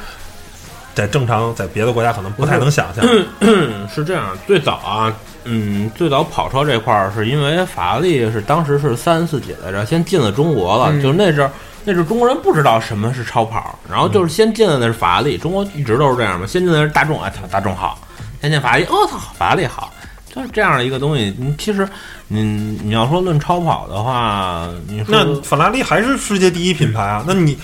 [0.95, 3.05] 在正常在别的国家可能不太能想象。
[3.41, 11.53] 嗯，是这样，最早啊，嗯，最早跑车这块儿是因为法拉利是当时是三四几来着，先进了中国了，嗯就是那阵儿。
[11.85, 17.99] 那阵儿中国人不知道什么是超跑，然后就是先进的那是法拉利，中国一直都是这样嘛，先进的是大众，哎，操，大众好，
[18.41, 19.93] 先进法拉利，哦操，法拉利好，
[20.35, 21.35] 就是这样的一个东西。
[21.39, 21.89] 你其实，
[22.29, 22.43] 你
[22.85, 27.25] 你要说论超跑的话，你说那法拉利还是世界第一品牌啊？
[27.27, 27.59] 那你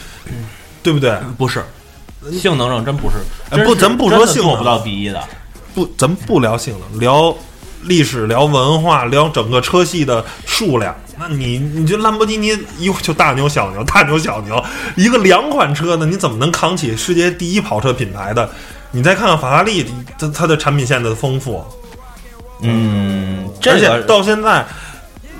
[0.83, 1.16] 对不对？
[1.38, 1.64] 不是
[2.33, 3.16] 性能上真不是，
[3.50, 5.22] 哎真是不咱不说性能做不到第一的。
[5.74, 7.35] 不，咱们不聊性能，聊
[7.83, 10.94] 历史，聊文化，聊整个车系的数量。
[11.18, 12.48] 那你，你这兰博基尼
[12.79, 14.62] 一就大牛小牛，大牛小牛，
[14.96, 18.50] 一个两款车呢，你怎么能扛起世界第一跑车品牌的？
[18.90, 19.87] 你再看看法拉利，
[20.18, 21.64] 它它的产品线的丰富，
[22.60, 24.64] 嗯，这而且到现在，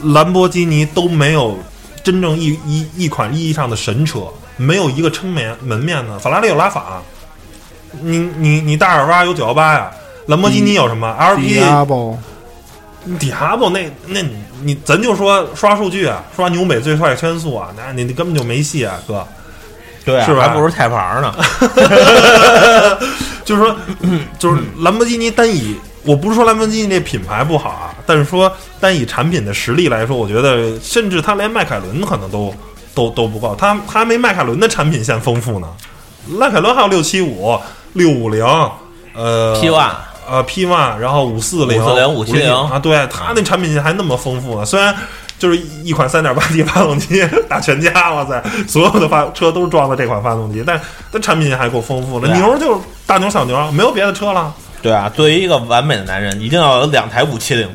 [0.03, 1.59] 兰博基尼都没有
[2.05, 4.21] 真正一一一款意义上的神车，
[4.57, 6.19] 没有一个撑门门面的。
[6.19, 7.03] 法拉利有拉法，
[8.03, 9.91] 你你你大耳挖有九幺八呀，
[10.27, 12.17] 兰博基尼有什么 LP？Diablo
[13.21, 19.25] 迪亚布那那你你咱就说刷数据啊，刷纽北最快圈速啊，那你你根本就没戏啊，哥。
[20.05, 21.35] 对啊，是吧还不如泰牌呢。
[23.45, 23.77] 就是说，
[24.39, 25.77] 就是兰博基尼单以，
[26.07, 32.55] 我不是说兰博基尼这品牌不好啊，但是说单以产品的实力来说，我觉得甚至它连迈凯伦可能都
[32.95, 35.67] 都都不够，它它还没迈凯伦的产品线丰富呢。
[36.29, 37.59] 迈凯伦还有六七五、
[37.95, 38.45] 六五零，
[39.15, 39.91] 呃 P one
[40.29, 44.65] 呃 P one，然后五四零、五四零五七零啊，对，它那产品线还那么丰富呢。
[44.65, 44.95] 虽然
[45.39, 52.29] 就是一款三点八 T 发动机 打全家，哇塞，所有的发车都装了这款发动机，但但产品线还够丰富的。
[52.29, 54.55] 啊牛就是大牛小牛，没有别的车了。
[54.87, 57.69] 对啊，作为一个完美的男人，一定要有两台五七零。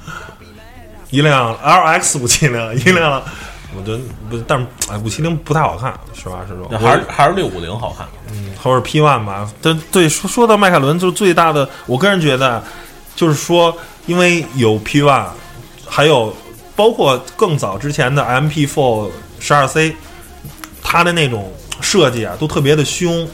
[1.08, 3.22] 一辆 LX 五七零， 一辆，
[3.74, 8.06] 我觉得不，但是哎，五七零不太好看，实话实说，还是还是六五零好看。
[8.34, 9.50] 嗯或者 P one 吧。
[9.62, 12.62] 但对，说说到迈凯伦，就是最大的，我个人觉得，
[13.16, 15.24] 就是说，因为有 P one，
[15.88, 16.36] 还有
[16.76, 19.96] 包括更早之前的 MP four 十二 C，
[20.82, 23.26] 它的那种设计啊，都特别的凶。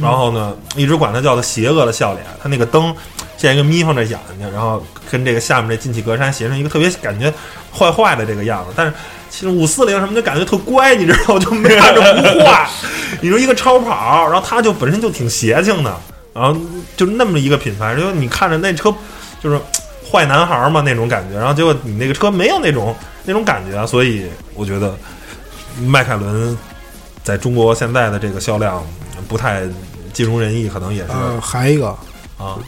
[0.00, 2.24] 然后呢，一直管它叫做邪恶的笑脸。
[2.42, 2.94] 它那个灯
[3.36, 7.32] 像一个眯缝着眼睛，然后跟这个下面这进气格栅形成一个特别感觉
[7.76, 8.72] 坏坏的这个样子。
[8.76, 8.92] 但是
[9.28, 11.40] 其实五四零什么就感觉特乖，你知道吗？
[11.40, 12.68] 就没看着不坏。
[13.20, 15.94] 你说一个超跑，然后它就本身就挺邪性的，
[16.32, 16.58] 然后
[16.96, 18.94] 就那么一个品牌，就你看着那车
[19.42, 19.60] 就是
[20.10, 24.94] 坏男孩嘛那种感觉，然后结果你那个车没有那种那种感觉啊，所以我觉得
[25.86, 26.56] 迈凯伦
[27.22, 28.84] 在中国现在的这个销量
[29.32, 29.62] 不太
[30.12, 31.88] 尽如人意，可能也是、呃，还一个
[32.36, 32.58] 啊。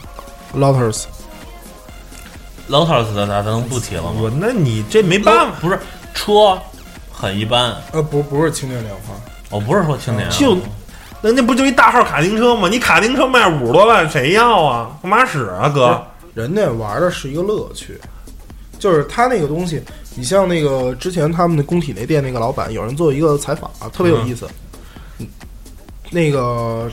[0.51, 4.09] Lotus，Lotus 的咱能不提了吗？
[4.15, 5.79] 我那你这没办法，不是
[6.15, 6.59] 车
[7.11, 9.13] 很一般，呃，不不是青年两化，
[9.51, 10.57] 我不是说青年啊，就
[11.21, 12.67] 那那不就一大号卡丁车吗？
[12.67, 14.97] 你卡丁车卖五十多万，谁要啊？
[15.03, 16.03] 干嘛使啊，哥？
[16.33, 18.01] 人家玩的是一个乐趣，
[18.79, 19.83] 就是他那个东西，
[20.15, 24.47] 你像那个之前他们的工体那店那个老板，有人做一个采访啊、特别有意思。
[24.47, 24.49] 嗯
[26.15, 26.89] 那个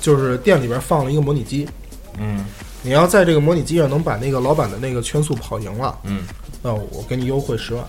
[0.00, 1.68] 就是店里边放了一个模拟机，
[2.18, 2.46] 嗯
[2.82, 6.24] 你要在这个模拟机上能把那个老板的那个圈速跑赢了，嗯，
[6.62, 7.84] 那我给你优惠十万，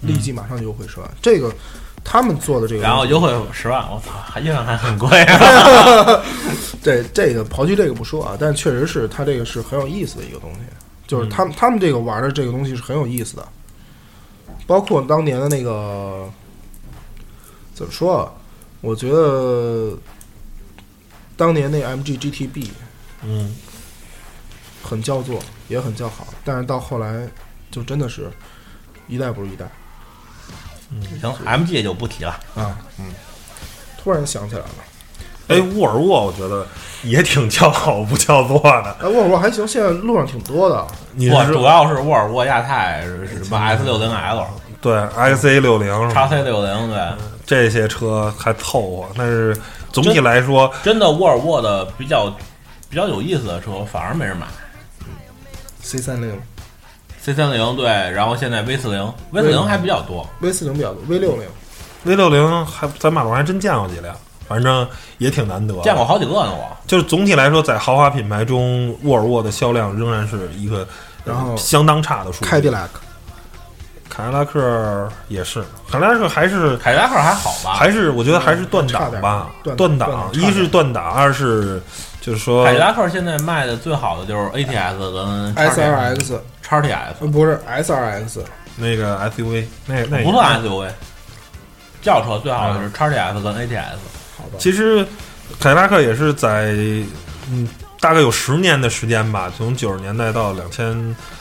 [0.00, 1.08] 立即马上就优惠十万。
[1.20, 1.54] 这个
[2.02, 6.22] 他们做的这个，然后优惠十万，我操，还依然还很贵啊。
[6.82, 10.60] 这这个刨去这个不说啊，但确实是它这个是很有意思的一个东西，
[11.06, 13.46] 就是他们、他们这个玩的这个东西是很有意思的，
[14.66, 16.26] 包括当年的那个
[17.74, 18.32] 怎么说啊？
[18.80, 19.96] 我觉得
[21.36, 22.68] 当年那 MG GTB
[23.22, 23.54] 嗯，
[24.82, 27.26] 很叫座，也很叫好，但是到后来
[27.70, 28.30] 就真的是
[29.08, 29.66] 一代不如一代
[30.90, 32.30] 嗯行，MG 也就不提了。
[32.54, 32.78] 啊。
[32.98, 33.06] 嗯，
[34.00, 34.68] 突然想起来了，
[35.48, 36.66] 哎，沃尔沃我觉得
[37.02, 38.96] 也挺叫好不叫座的。
[39.00, 40.76] 哎，沃尔沃还行，现在路上挺多的。
[40.76, 44.46] 我你是主要是沃尔沃亚太什么 S 六零 L、
[44.80, 47.12] 对 XA 六零叉 C 六零，对，
[47.46, 49.56] 这些车还凑合，但是
[50.02, 52.28] 总体来说，真的沃尔沃的比较
[52.90, 54.46] 比较有意思的车反而没人买。
[55.80, 56.40] C 三零、
[57.20, 60.28] C 三零对，然后现在 V 四零，V 四零还比较多。
[60.40, 61.46] V 四零比较多，V 六零
[62.02, 64.16] V 六零还在马路上还真见过几辆，
[64.48, 64.86] 反正
[65.18, 65.80] 也挺难得。
[65.82, 66.76] 见过，好几个呢，我。
[66.86, 70.86] 就是总体来说，在豪华品牌中，沃尔沃的销量仍然是一个
[71.24, 72.50] 然后相当差的数据。
[72.50, 73.00] 凯迪拉克。
[74.16, 77.74] 凯迪拉克也是，凯迪拉克还是凯迪拉克还好吧？
[77.74, 81.82] 还是我觉得还是断档吧，断断档，一是断档，二是
[82.20, 88.44] 就是说凯迪拉克现在卖的最好的就是 ATS 跟 S R X 叉 TS，呃不是 S R X，
[88.76, 90.88] 那个 SUV，那那不算 SUV。
[92.00, 93.96] 轿车最好的是叉 TS 跟 ATS。
[94.36, 95.04] 好吧，其实
[95.58, 96.72] 凯迪拉克也是在
[97.50, 97.68] 嗯
[98.04, 100.92] 大概有十年的时间吧，从九十年代到两千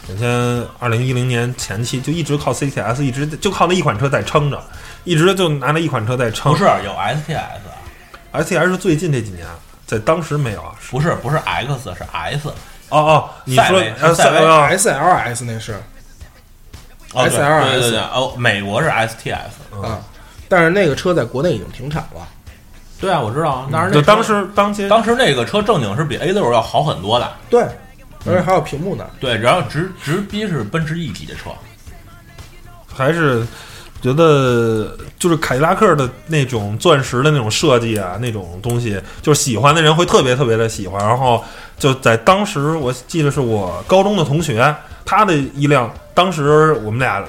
[0.08, 4.64] 两千二零一零年前期，就一直靠 CTS，一直就靠那一款车在撑着，
[5.04, 6.54] 一直就拿那一款车在撑。
[6.54, 9.46] 不是有 STS，，STS 是最近这几年，
[9.86, 10.74] 在当时没有啊。
[10.90, 12.48] 不是不是 X 是 S。
[12.88, 13.82] 哦哦，你说
[14.14, 14.30] 赛
[14.70, 15.74] S L S 那是
[17.12, 19.82] 哦，对 SLS 对对对，哦，美国是 STS。
[19.82, 20.00] 啊，
[20.48, 22.26] 但是那个车在国内已经停产了。
[23.04, 23.68] 对啊，我知道啊。
[23.70, 27.30] 当时那车就当时当街当时那个车正经是比 A 六要好很多的。
[27.50, 27.62] 对，
[28.26, 29.06] 而且还有屏幕呢。
[29.20, 31.50] 对，然后直直逼是奔驰 E 级的车。
[32.96, 33.46] 还是
[34.02, 41.06] 觉得就是凯迪拉克的那种钻石的那种设计啊，那种东西，就是喜欢的人会特别特别的喜欢。
[41.06, 41.44] 然后
[41.78, 44.74] 就在当时，我记得是我高中的同学，
[45.04, 47.22] 他的一辆，当时我们俩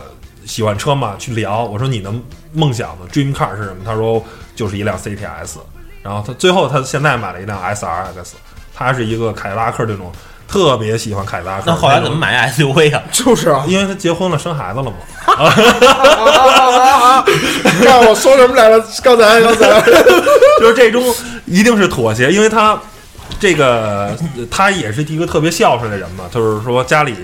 [0.47, 2.13] 喜欢车嘛，去聊，我说你的
[2.55, 3.85] 梦想的 dream car 是什么？
[3.85, 4.25] 他说
[4.57, 5.57] 就是一辆 CTS。
[6.03, 8.33] 然后他最后他现在买了一辆 SRX，
[8.75, 10.13] 他是一个凯迪拉克这种
[10.47, 11.63] 特别喜欢凯迪拉克。
[11.67, 12.17] 那后来怎么？
[12.17, 13.03] 买 SUV 啊？
[13.11, 14.97] 就是啊，因为他结婚了，生孩子了嘛。
[17.83, 18.79] 让我我说什么来了？
[19.03, 19.81] 刚才刚才
[20.61, 21.03] 就是这种
[21.47, 22.79] 一定是妥协，因为他
[23.41, 24.17] 这个
[24.51, 27.17] 他也是一个特别孝顺的人嘛，就是说家里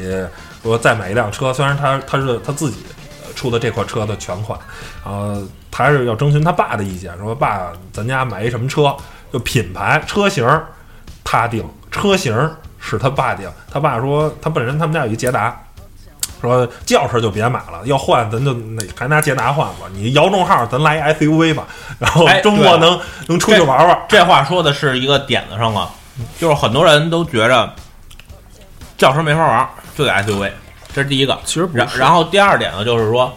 [0.63, 2.95] 说再买一辆车，虽然他他是他自己呃
[3.35, 4.59] 出的这款车的全款，
[5.05, 8.97] 呃，他还是要征询他爸的意见，说爸，咱家买一什么车，
[9.33, 10.47] 就品牌车型
[11.25, 12.35] 他定，车型
[12.79, 15.57] 是他爸定，他爸说他本身他们家有一捷达。
[16.41, 19.81] 说轿车就别买了，要换咱就那还拿捷达换吧。
[19.93, 21.67] 你摇中号，咱来一 SUV 吧，
[21.99, 24.03] 然后哎周末能、能出去玩玩。
[24.09, 25.91] 这话说的是一个点子上了，
[26.39, 27.71] 就是很多人都觉着
[28.97, 30.51] 轿车没法玩，就得 SUV，
[30.95, 31.39] 这是第一个。
[31.45, 33.33] 其实不是然然后第二点呢，就是说，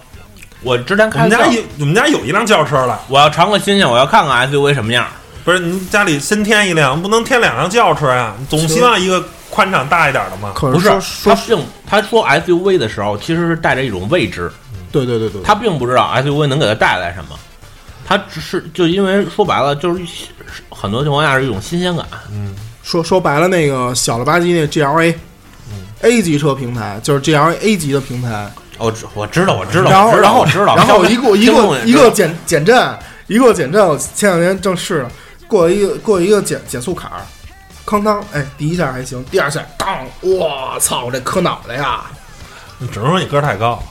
[0.62, 5.08] 我之前我开轿，们家有我们家有一辆轿车了，我要尝个新鲜，我要看看 SUV 什么样。
[5.43, 8.34] 不是您家里新添一辆，不能添两辆轿车呀？
[8.49, 10.54] 总希望一个宽敞大一点的嘛。
[10.56, 14.49] 不是可说说他并他说 SUV 的时候，其实是带着一种未知，
[14.89, 17.38] 对对对对，他并不知道 SUV 能给他带来什么，
[18.08, 20.01] 他只是就因为说白了，就是
[20.70, 22.06] 很多情况下是一种新鲜感。
[22.32, 25.16] 嗯说说白了，那个小了吧唧那 GLA，A
[26.04, 32.97] 嗯级车平台就是 GLA A 级的平台，我知我知道我知道，然后然后我知道，然后一个一个一个减减震，
[33.28, 35.12] 一个减震，我前两天正试了，
[35.47, 37.24] 过一个过一个减减速坎儿，
[37.86, 39.88] 哐当，哎，第一下还行，第二下当，
[40.22, 42.01] 我操，这磕脑袋呀！
[42.91, 43.82] 只能说你个儿太高，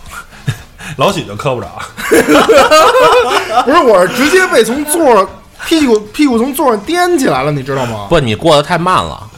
[0.97, 1.81] 老许就磕不着。
[3.65, 5.29] 不是，我是直接被从座儿
[5.67, 8.07] 屁股屁股从座上颠起来了，你知道吗？
[8.11, 9.29] 不，你过得太慢了。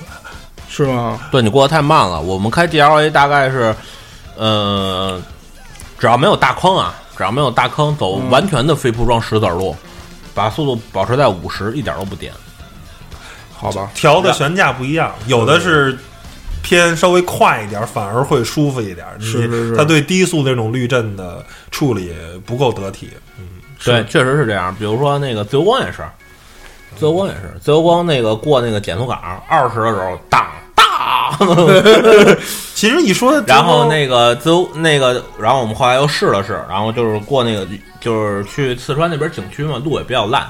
[0.74, 1.20] 是吗？
[1.30, 2.20] 对你过得太慢了。
[2.20, 3.74] 我们开 GLA 大概是，
[4.36, 5.20] 呃，
[5.98, 9.76] 只要没有大坑啊，只要没有大坑，走嗯完全的非铺装石子路，
[10.34, 12.32] 把速度保持在五十，一点都不颠。
[13.52, 15.96] 好吧，调的悬架不一样，有的是
[16.62, 19.06] 偏稍微快一点，反而会舒服一点。
[19.18, 22.12] 你是是是它对低速那种滤震的处理
[22.44, 23.10] 不够得体。
[23.38, 23.44] 嗯
[23.84, 24.74] 对，确实是这样。
[24.74, 26.02] 比如说那个自由光也是，
[26.98, 30.46] 自由光也是，自由光那个过那个减速杆二十的时候，当
[31.04, 31.66] 当，
[32.74, 37.66] 其实你说，然后那个自由那个，然后我们后来又试了试，然后就是过那个
[38.00, 40.46] 就是去四川那边景区嘛，路也比较烂，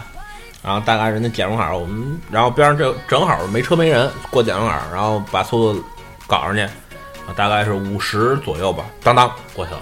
[0.63, 5.85] 然后大概人家减速杆，我们然后边上这正好没车没人过减速杆，然后把速度
[6.27, 9.81] 搞上去，啊大概是五十左右吧，当当过去了，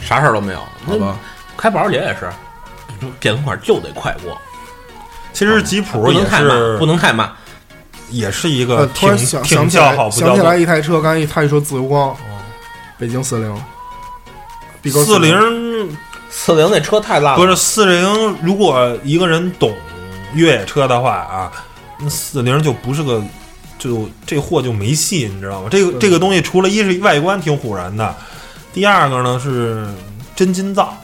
[0.00, 0.60] 啥事儿都没有。
[0.86, 1.16] 好吧，
[1.56, 2.30] 开保时捷也是，
[3.20, 4.36] 减速杆就得快过，
[5.32, 7.30] 其实吉普不能也太慢，不能太慢。
[8.10, 10.56] 也是一个挺然想挺想起来叫好想起来。
[10.56, 12.16] 一台车，刚才一他一说自由光，
[12.98, 13.62] 北京四零。
[14.82, 15.96] 四零
[16.30, 16.70] 四零。
[16.70, 19.74] 那车太烂了，不是四零，如果一个人懂
[20.32, 21.52] 越野车的话啊，
[21.98, 23.22] 那四零就不是个，
[23.78, 25.68] 就这货就没戏，你知道吗？
[25.70, 28.14] 这个这个东西除了一是外观挺唬人的，
[28.72, 29.86] 第二个呢是
[30.34, 30.96] 真金造，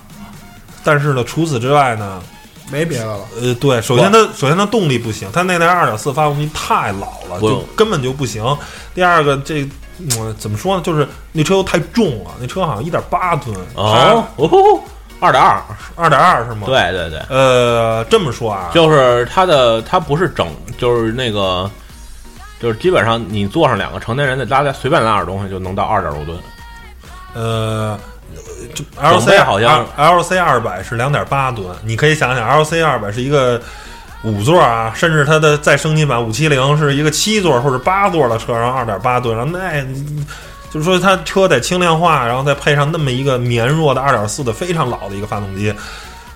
[0.82, 2.22] 但是呢除此之外呢，
[2.70, 3.20] 没别的了。
[3.40, 8.44] 呃，对，首先它首先它动力不行，它那台二点四发动机太老了，就根本就不行。
[8.94, 9.68] 第二个这。
[9.96, 10.82] 嗯，怎么说呢？
[10.82, 14.80] 就是那车又太重了，那车好像一点八吨，哦，哦，
[15.20, 15.62] 二点二，
[15.94, 21.70] 二点二是吗？，对对对，呃，这么说啊，就是它的它不是整，就是那个，
[22.60, 26.38] 就是基本上你坐上两个成年人再拉再随便拉点东西就能到二点多吨。
[27.34, 27.96] 呃，
[28.74, 33.60] 就 L C 好像 L C 二百是两点八吨，你可以想想 L C 二百是一个
[34.22, 39.82] 五座啊，甚至它的再升级版五七零是一个七座或者八座的车，然后二点八吨，然后那
[40.70, 45.72] 就是说它车得轻量化，然后再配上那么一个绵弱的二点四的非常老的一个发动机，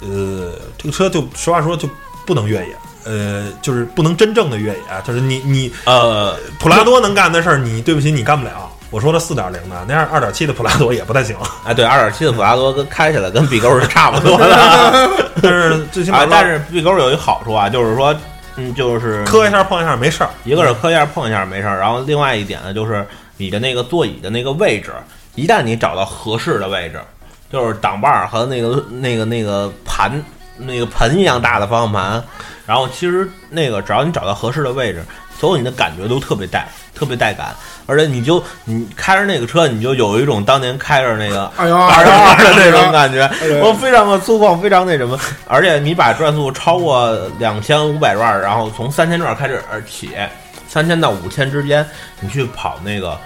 [0.01, 1.89] 呃，这个车就实话说就
[2.27, 2.77] 不能越野。
[3.05, 8.71] 呃，就是不能真正的越野，就是你你呃，普拉多能干的事儿，你对不起你干不了。
[8.91, 11.37] 我说的四点零的，那样二点七的普拉多也不太行。
[11.65, 15.11] 哎，对，二点七的普拉多跟开起来跟 B 勾是差不多的。
[15.43, 18.15] 但是最起码啊，但是 B 勾有一好处啊，就是说，
[18.57, 20.31] 嗯，就是磕一下碰一下没事儿。
[20.45, 24.93] 一个是磕一下碰一下没事儿，然后另外一点呢，就是你的那个座椅的那个位置，
[25.35, 26.99] 一旦你找到合适的位置，
[27.53, 30.11] 就是挡把儿和那个那个那个盘
[30.57, 32.25] 那个盆一样大的方向盘，
[32.67, 35.05] 然后其实那个只要你找到合适的位置，
[35.39, 37.55] 所有你的感觉都特别带特别带感，
[37.87, 45.17] 而且你就你开着那个车，你就有一种当年开着那个二幺二的那种感觉 对，我非常的粗犷，非常那什么，
[45.47, 50.11] 而且你把转速超过两千五百转，然后从三千转开始而起，
[50.67, 51.87] 三千到五千之间，
[52.19, 53.17] 你去跑那个，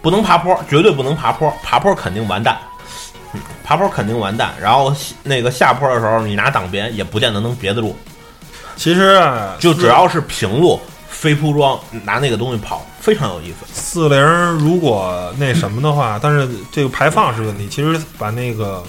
[0.00, 2.56] 不能爬坡，绝对不能爬坡，爬坡肯定完蛋，
[3.32, 4.52] 嗯爬坡肯定完蛋。
[4.60, 4.94] 然后
[5.24, 7.98] 那个下坡的时候，你拿挡别也不见得能别得住，
[8.76, 10.80] 其实啊就只要是平路。
[11.26, 14.20] 非铺装拿那个东西跑非常有意思，四零
[14.58, 17.66] 如果那什么的话，但是这个排放是问题。
[17.68, 18.80] 其实把那个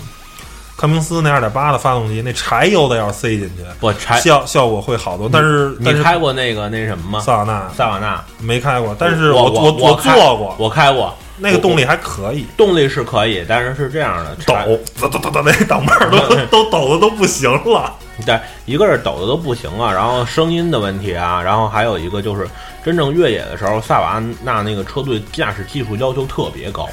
[0.78, 5.28] 康明斯那二点八的发动机，那柴油的要是塞进去，不柴，效效果会好多。
[5.28, 7.20] 但是你开过那个那什么吗？
[7.20, 14.66] 萨瓦纳萨瓦纳，没开过，但是我我我开做过，我开过，那个动力还可以，动力是可以，但是是这样的，抖柴，
[15.00, 16.20] 抖抖抖抖，那挡把儿都
[16.64, 17.94] 都抖的都不行了。
[18.26, 22.48] 对，一个是抖的都不行了，然后声音的问题啊，然后还有一个就是
[22.84, 26.90] 真正越野的时候，萨瓦纳那个车对驾驶技术要求特别高。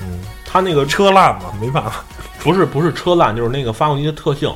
[0.00, 2.02] 嗯，它那个车烂嘛，没办法，
[2.42, 4.50] 不是不是车烂，就是那个发动机的特性，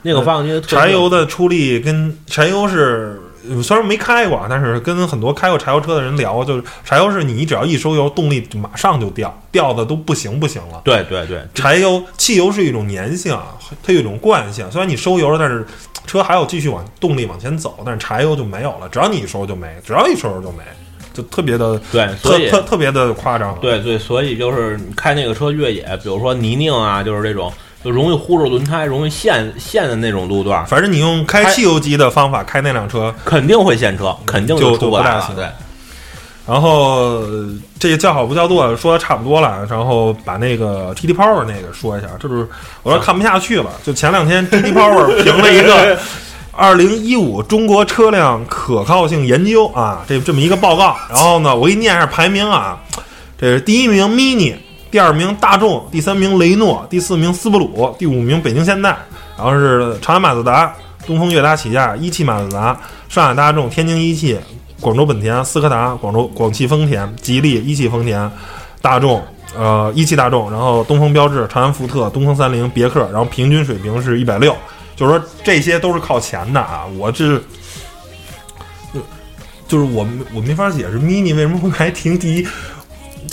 [0.00, 3.20] 那个发动机的特性柴油的出力跟柴油是。
[3.48, 10.80] 呃虽然没开过，但是跟很多开过柴油车的人聊，就是柴油是你只要一收油，动力就马上就掉，掉的都不行不行了。
[10.84, 13.36] 对对对，柴油、汽油是一种粘性，
[13.82, 14.70] 它有一种惯性。
[14.70, 15.66] 虽然你收油了，但是
[16.06, 18.88] 车还有继续往动力往前走，但是柴油就没有了。
[18.88, 20.62] 只要你一收就没，只要一收油就没，
[21.12, 23.56] 就特别的对，特所以特特别的夸张。
[23.60, 27.52] 对对，所以就是你开那个车越野，比如说泥泞啊，就是这种
[27.84, 35.32] 就容易忽着轮胎、容易陷陷的那种路段，反正你用开汽油机的方法开那辆车，肯定会陷车，肯定就出不来了。
[35.34, 35.46] 对，
[36.46, 42.46] 然后呃这个叫好不叫座说的差不多了，然后把那个 TT Power 那个说一下，这就是
[42.82, 45.98] 我说看不下去了，就前两天 TT Power 评了一个
[46.54, 52.78] 二零一五中国车辆可靠性研究啊，这这么一个报告，然后呢，我给你念一下排名啊，
[53.40, 54.54] 这是第一名 Mini，
[54.92, 58.96] 第二名大众，第三名雷诺，第四名斯巴鲁，第五名北京现代，
[59.36, 60.72] 然后是长安马自达、
[61.06, 62.78] 东风悦达起亚、一汽马自达、
[63.08, 64.38] 上海大众、天津一汽、
[64.80, 68.30] 广州本田、斯柯达、广州广汽丰田、吉利、一汽丰田、
[68.80, 69.20] 大众。
[69.54, 74.56] 呃，一汽大众，然后东风标致、长安福特、东风三菱、别克，然后平均水平是一百六，
[74.96, 76.84] 就是说这些都是靠前的啊。
[76.96, 77.38] 我这
[79.68, 82.48] 就是我我没法解释 mini 为什么会排停第一，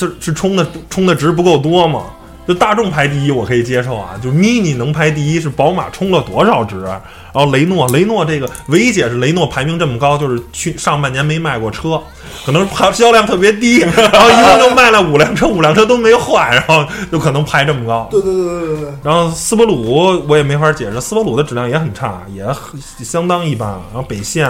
[0.07, 2.03] 就是充的充的值不够多吗？
[2.47, 6.81] 就大众排第一我可以接受啊，就 mini 能排第一是宝马充了多少值？
[6.81, 6.99] 然
[7.33, 12.01] 后雷诺，雷诺这个唯一解释雷诺排名这么高，就是去上半年没卖过车，
[12.43, 18.07] 可能还销量特别低，然后一共就卖了五辆车，五辆车都没坏，然后就可能排这么高。
[18.09, 23.69] 对对对对对，然后斯巴鲁我也没法解释，斯巴鲁的质量也很差，也很相当一般。
[23.69, 24.49] 然后北线，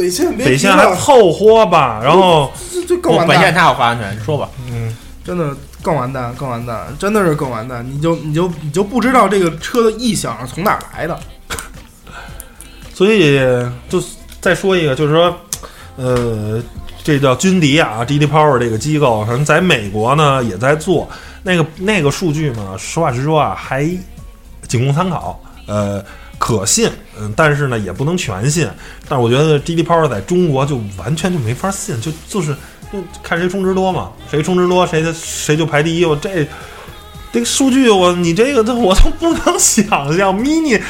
[0.00, 2.00] 北线别北线还凑合吧。
[2.02, 3.36] 然后这这更完蛋。
[3.36, 4.48] 北线蛋，它有发言权，你说吧。
[4.70, 7.86] 嗯，真的更完蛋，更完蛋，真的是更完蛋。
[7.88, 11.18] 你就你就你就不知道这个车的异响是从哪儿来的。
[12.94, 13.38] 所以
[13.88, 14.02] 就
[14.40, 15.34] 再说一个，就是说，
[15.96, 16.62] 呃，
[17.02, 21.08] 这叫军迪啊，GD Power 这个机构，反正在美国呢也在做
[21.42, 23.88] 那个那个数据嘛，实话实说啊，还
[24.68, 26.04] 仅供参考，呃，
[26.40, 28.66] 可信，嗯，但是呢也不能全信。
[29.06, 32.56] 但是我觉得 GD Power 在中国就完全就没法信，就就是
[32.90, 36.04] 就看谁充值多嘛，谁充值多谁的谁就排第一。
[36.06, 36.48] 我这
[37.30, 39.86] 这个数据我你这个我都不能想
[40.16, 40.80] 象，mini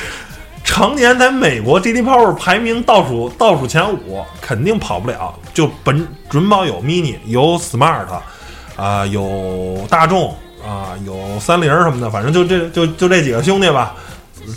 [0.62, 5.34] 常年在美国 GD Power 排名倒数倒数前五，肯定跑不了。
[5.52, 8.06] 就本准保有 mini，有 smart，
[8.76, 10.32] 啊、有大众
[10.64, 13.96] 啊、有三菱什么的，反正就这就就这几个兄弟吧。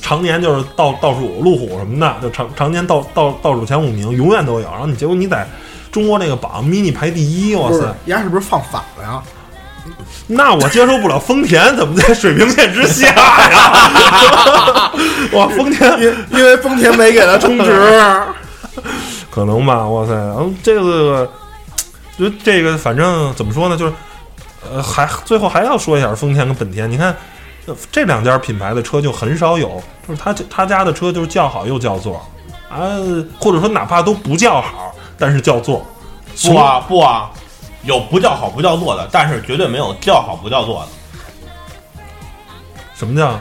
[0.01, 4.69] 常年就是倒倒数，路虎什么的，就常常年倒倒倒数前五名，永远都有。
[4.71, 5.47] 然后你结果你在
[5.91, 9.21] 中国那个榜 mini 排第一，哇塞！，人家是不是放反了呀？
[10.27, 14.91] 那我接受不了丰田怎么在水平线之下呀？
[15.33, 18.21] 哇，丰田因因为丰田没给他充值，
[19.29, 21.29] 可能吧，哇塞，然后这个，
[22.17, 23.93] 就这个，反正怎么说呢，就是，
[24.71, 27.15] 呃，还最后还要说一下丰田跟本田，你看。
[27.66, 32.16] 呃这两家品牌的车就很少有，就是他他家的车就是叫好又叫座，
[32.70, 32.80] 啊，
[33.39, 35.86] 或者说哪怕都不叫好，但是叫座。
[36.41, 37.32] 不啊不啊，
[37.84, 40.88] 有不叫好不叫座的，但是绝对没有叫好不叫座的。
[42.95, 43.39] 什么叫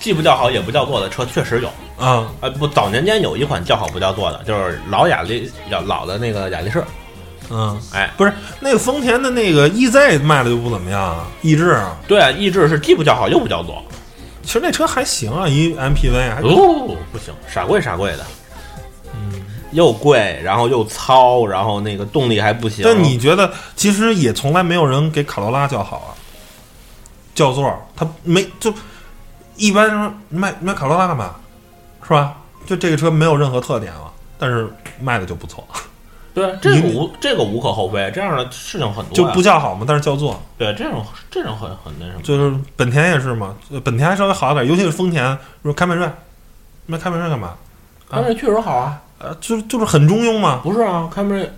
[0.00, 1.68] 既不叫好也不叫座的车确实有。
[1.96, 2.26] 啊？
[2.40, 6.84] 呃，不，早年间有一款叫好不叫座的，就是老雅力，老老的那个雅力士。
[7.50, 13.82] 嗯，哎，不是那个丰田的那个 EZ 卖的就不怎么样啊，逸致啊，对啊，逸致是既不叫好又不叫座。
[14.42, 18.26] 其实那车还行啊，一 MPV 还哦，不行，傻贵傻贵的，
[19.14, 19.42] 嗯。
[19.72, 22.84] 又贵，然后又糙，然后那个动力还不行。
[22.84, 26.14] 但你觉得，其实也从来没有人给卡罗拉叫好啊，
[27.34, 28.72] 叫座儿，他没就
[29.56, 31.34] 一般说你买你买卡罗拉干嘛，
[32.06, 32.36] 是吧？
[32.64, 35.66] 就这个车没有任何特点了，但是卖的就不错，
[36.34, 42.20] 对这个你无这个无可厚非，这样的事情很多就呀不叫好嘛，但是叫座，对这种这种很很那什么。
[42.22, 46.10] 就是本田也是嘛，呃本田还稍微好一点，尤其是丰田，说凯美瑞，
[46.86, 47.54] 那凯美瑞干嘛？
[48.10, 51.52] 凯美瑞确实好啊，呃，就就是很中庸嘛，不是啊，凯美瑞，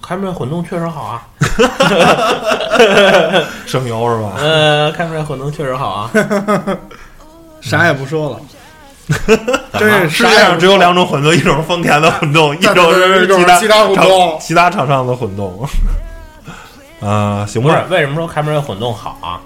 [0.00, 1.26] 凯美瑞混动确实好啊，
[3.66, 4.34] 省油是吧？
[4.38, 6.10] 呃，凯美瑞混动确实好啊。
[7.60, 8.40] 啥也不说了。
[9.06, 15.68] 怎 么真是世界上只有两种混动，一种是丰田的混动， 一种是其他是其他混动厂其他厂商的混动。
[17.00, 17.84] 啊，行不是吧。
[17.90, 19.40] 为什么说凯美瑞混动好啊？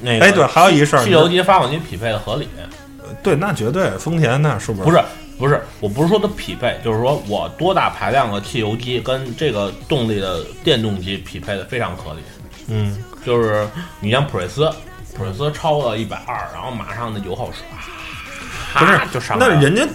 [0.00, 2.48] 那个哎，对，还有一事儿，汽油机、发动机匹配的合理，
[3.22, 4.84] 对，那绝对，丰田那是不是？
[4.84, 5.02] 不是
[5.38, 12.20] 不是，我不是说它匹配，就是说我多大排量的汽油机跟这个动力的电动机匹配的非常合理。
[12.68, 13.68] 嗯，就是
[14.00, 14.70] 你像普锐斯，
[15.16, 17.52] 普锐斯超了一百二，然后马上的油耗唰，
[18.74, 19.54] 不是就上来了。
[19.54, 19.86] 那人家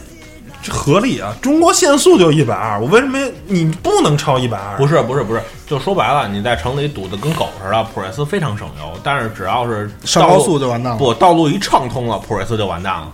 [0.62, 4.78] 这合理啊，中国限速就一百二，我为什么你不能超一百二？
[4.78, 11.00] 不是不是不是，就说白了，你在城里堵得跟狗似的，普锐斯非常省油，但是只要是上高速就完蛋了。
[11.00, 13.14] 不道路一畅通了，普锐斯就完蛋了。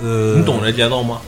[0.00, 1.20] 呃，你懂这节奏吗？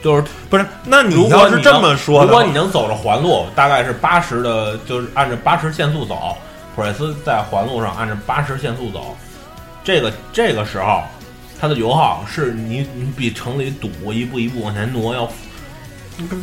[0.00, 0.64] 就是不是？
[0.84, 6.36] 那你如果你要是这么说的，如果你能走着环路，大概是八十的，就是按照八十限速走，
[6.76, 9.16] 普锐斯在环路上按照八十限速走，
[9.82, 11.02] 这个这个时候，
[11.60, 15.28] 它的油耗是你你比城里堵一步一步往前挪要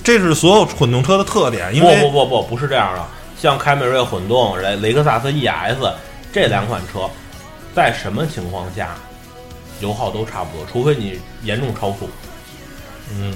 [0.04, 3.04] 这是所有混动车的特点，因不为不不不不是这样的，
[3.38, 5.78] 像凯美瑞混动、雷雷克萨斯 ES
[6.32, 7.10] 这两款车，
[7.76, 8.96] 在什么情况下
[9.82, 12.10] 油耗都差不多，除非你严重超速，
[13.12, 13.34] 嗯，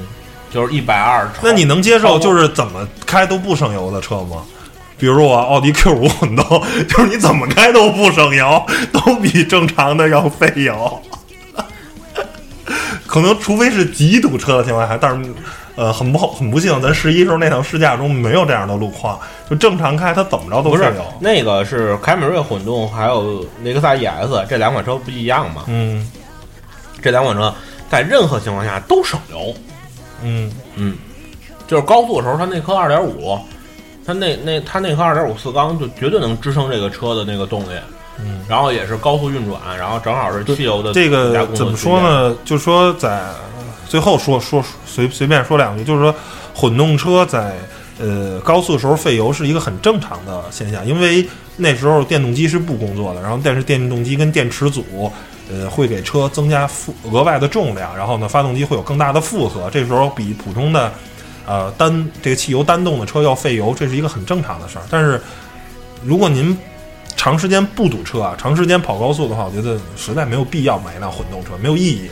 [0.49, 1.30] 就是一百二。
[1.41, 4.43] 那你能接受就是怎么开都不省油的车吗？
[4.97, 6.45] 比如我奥迪 Q 五混动，
[6.88, 11.01] 就是你怎么开都不省油，都比正常的要费油。
[13.10, 15.32] 可能除非是极堵车的情况下，但是
[15.76, 20.93] 呃很不好很不幸，咱十一时候那趟试驾中没有这样的路况，就正常开它怎么着都不是。
[21.20, 25.64] 那个是凯美瑞混动，还有雷克萨 ES 这两款车不一样吗？
[25.66, 26.07] 嗯
[27.01, 27.51] 这两款车
[27.89, 29.55] 在任何情况下都省油。
[30.22, 30.95] 嗯嗯，
[31.68, 33.39] 就是高速的时候，它那颗二点五，
[34.05, 37.74] 它那那它那颗二点五四缸就绝对能支撑这个车的那个动力。
[38.24, 42.36] 嗯，然后也是高速运转，然后正好是汽油的这个怎么说呢？
[42.43, 43.22] 就是说在
[43.88, 46.13] 最后说说随随便说两句，就是说
[46.53, 47.55] 混动车在
[47.99, 55.11] 呃高速的时候费油是一个很正常的现象，因为那时候电动机是不工作的，然后但是电动机跟电池组
[55.51, 60.91] 呃会给车增加负额外的重量，然后呢发动机会有更大的负荷，这时候比普通的
[61.47, 64.84] 呃单这个汽油单动的车要费油，这是一个很正常的事儿。
[64.89, 65.22] 但是
[66.03, 66.57] 如果您
[67.20, 72.09] 长时间不堵车啊，长时间跑高速的话，我觉得实在没有必要买一辆混动车，没有意义。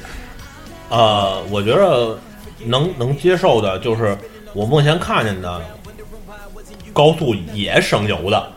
[0.89, 2.19] 呃，我觉得
[2.65, 4.17] 能能接受的就是
[4.53, 5.61] 我目前看见的
[6.91, 8.47] 高速也省油的，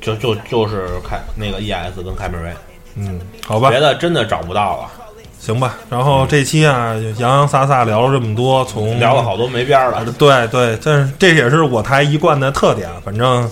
[0.00, 2.52] 就就就是凯那个 ES 跟凯美瑞，
[2.94, 4.88] 嗯，好吧别，的真的找不到了，
[5.40, 5.76] 行吧。
[5.90, 10.04] 然后这期啊，洋洋洒洒聊了这么多，从聊了好多没边儿了。
[10.16, 12.88] 对对，但是这也是我台一贯的特点。
[13.04, 13.50] 反正，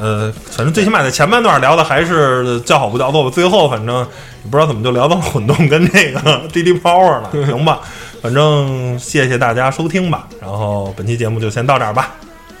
[0.00, 3.30] 呃，反正最起码在前半段聊的还是叫好不叫座吧。
[3.30, 6.20] 最后反正也不知道怎么就聊到混动跟这个
[6.52, 7.80] DD Power 了， 行吧？
[8.22, 10.26] 反正谢谢大家收听吧。
[10.40, 12.10] 然后本期节目就先到这儿吧，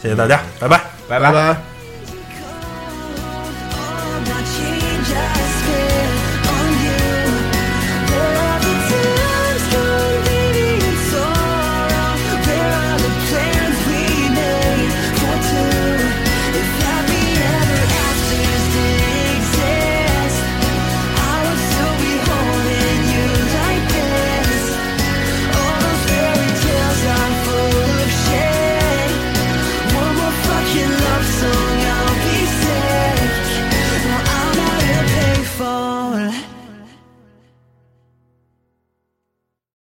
[0.02, 0.80] 谢谢大家，拜拜。
[1.08, 1.71] 拜拜拜。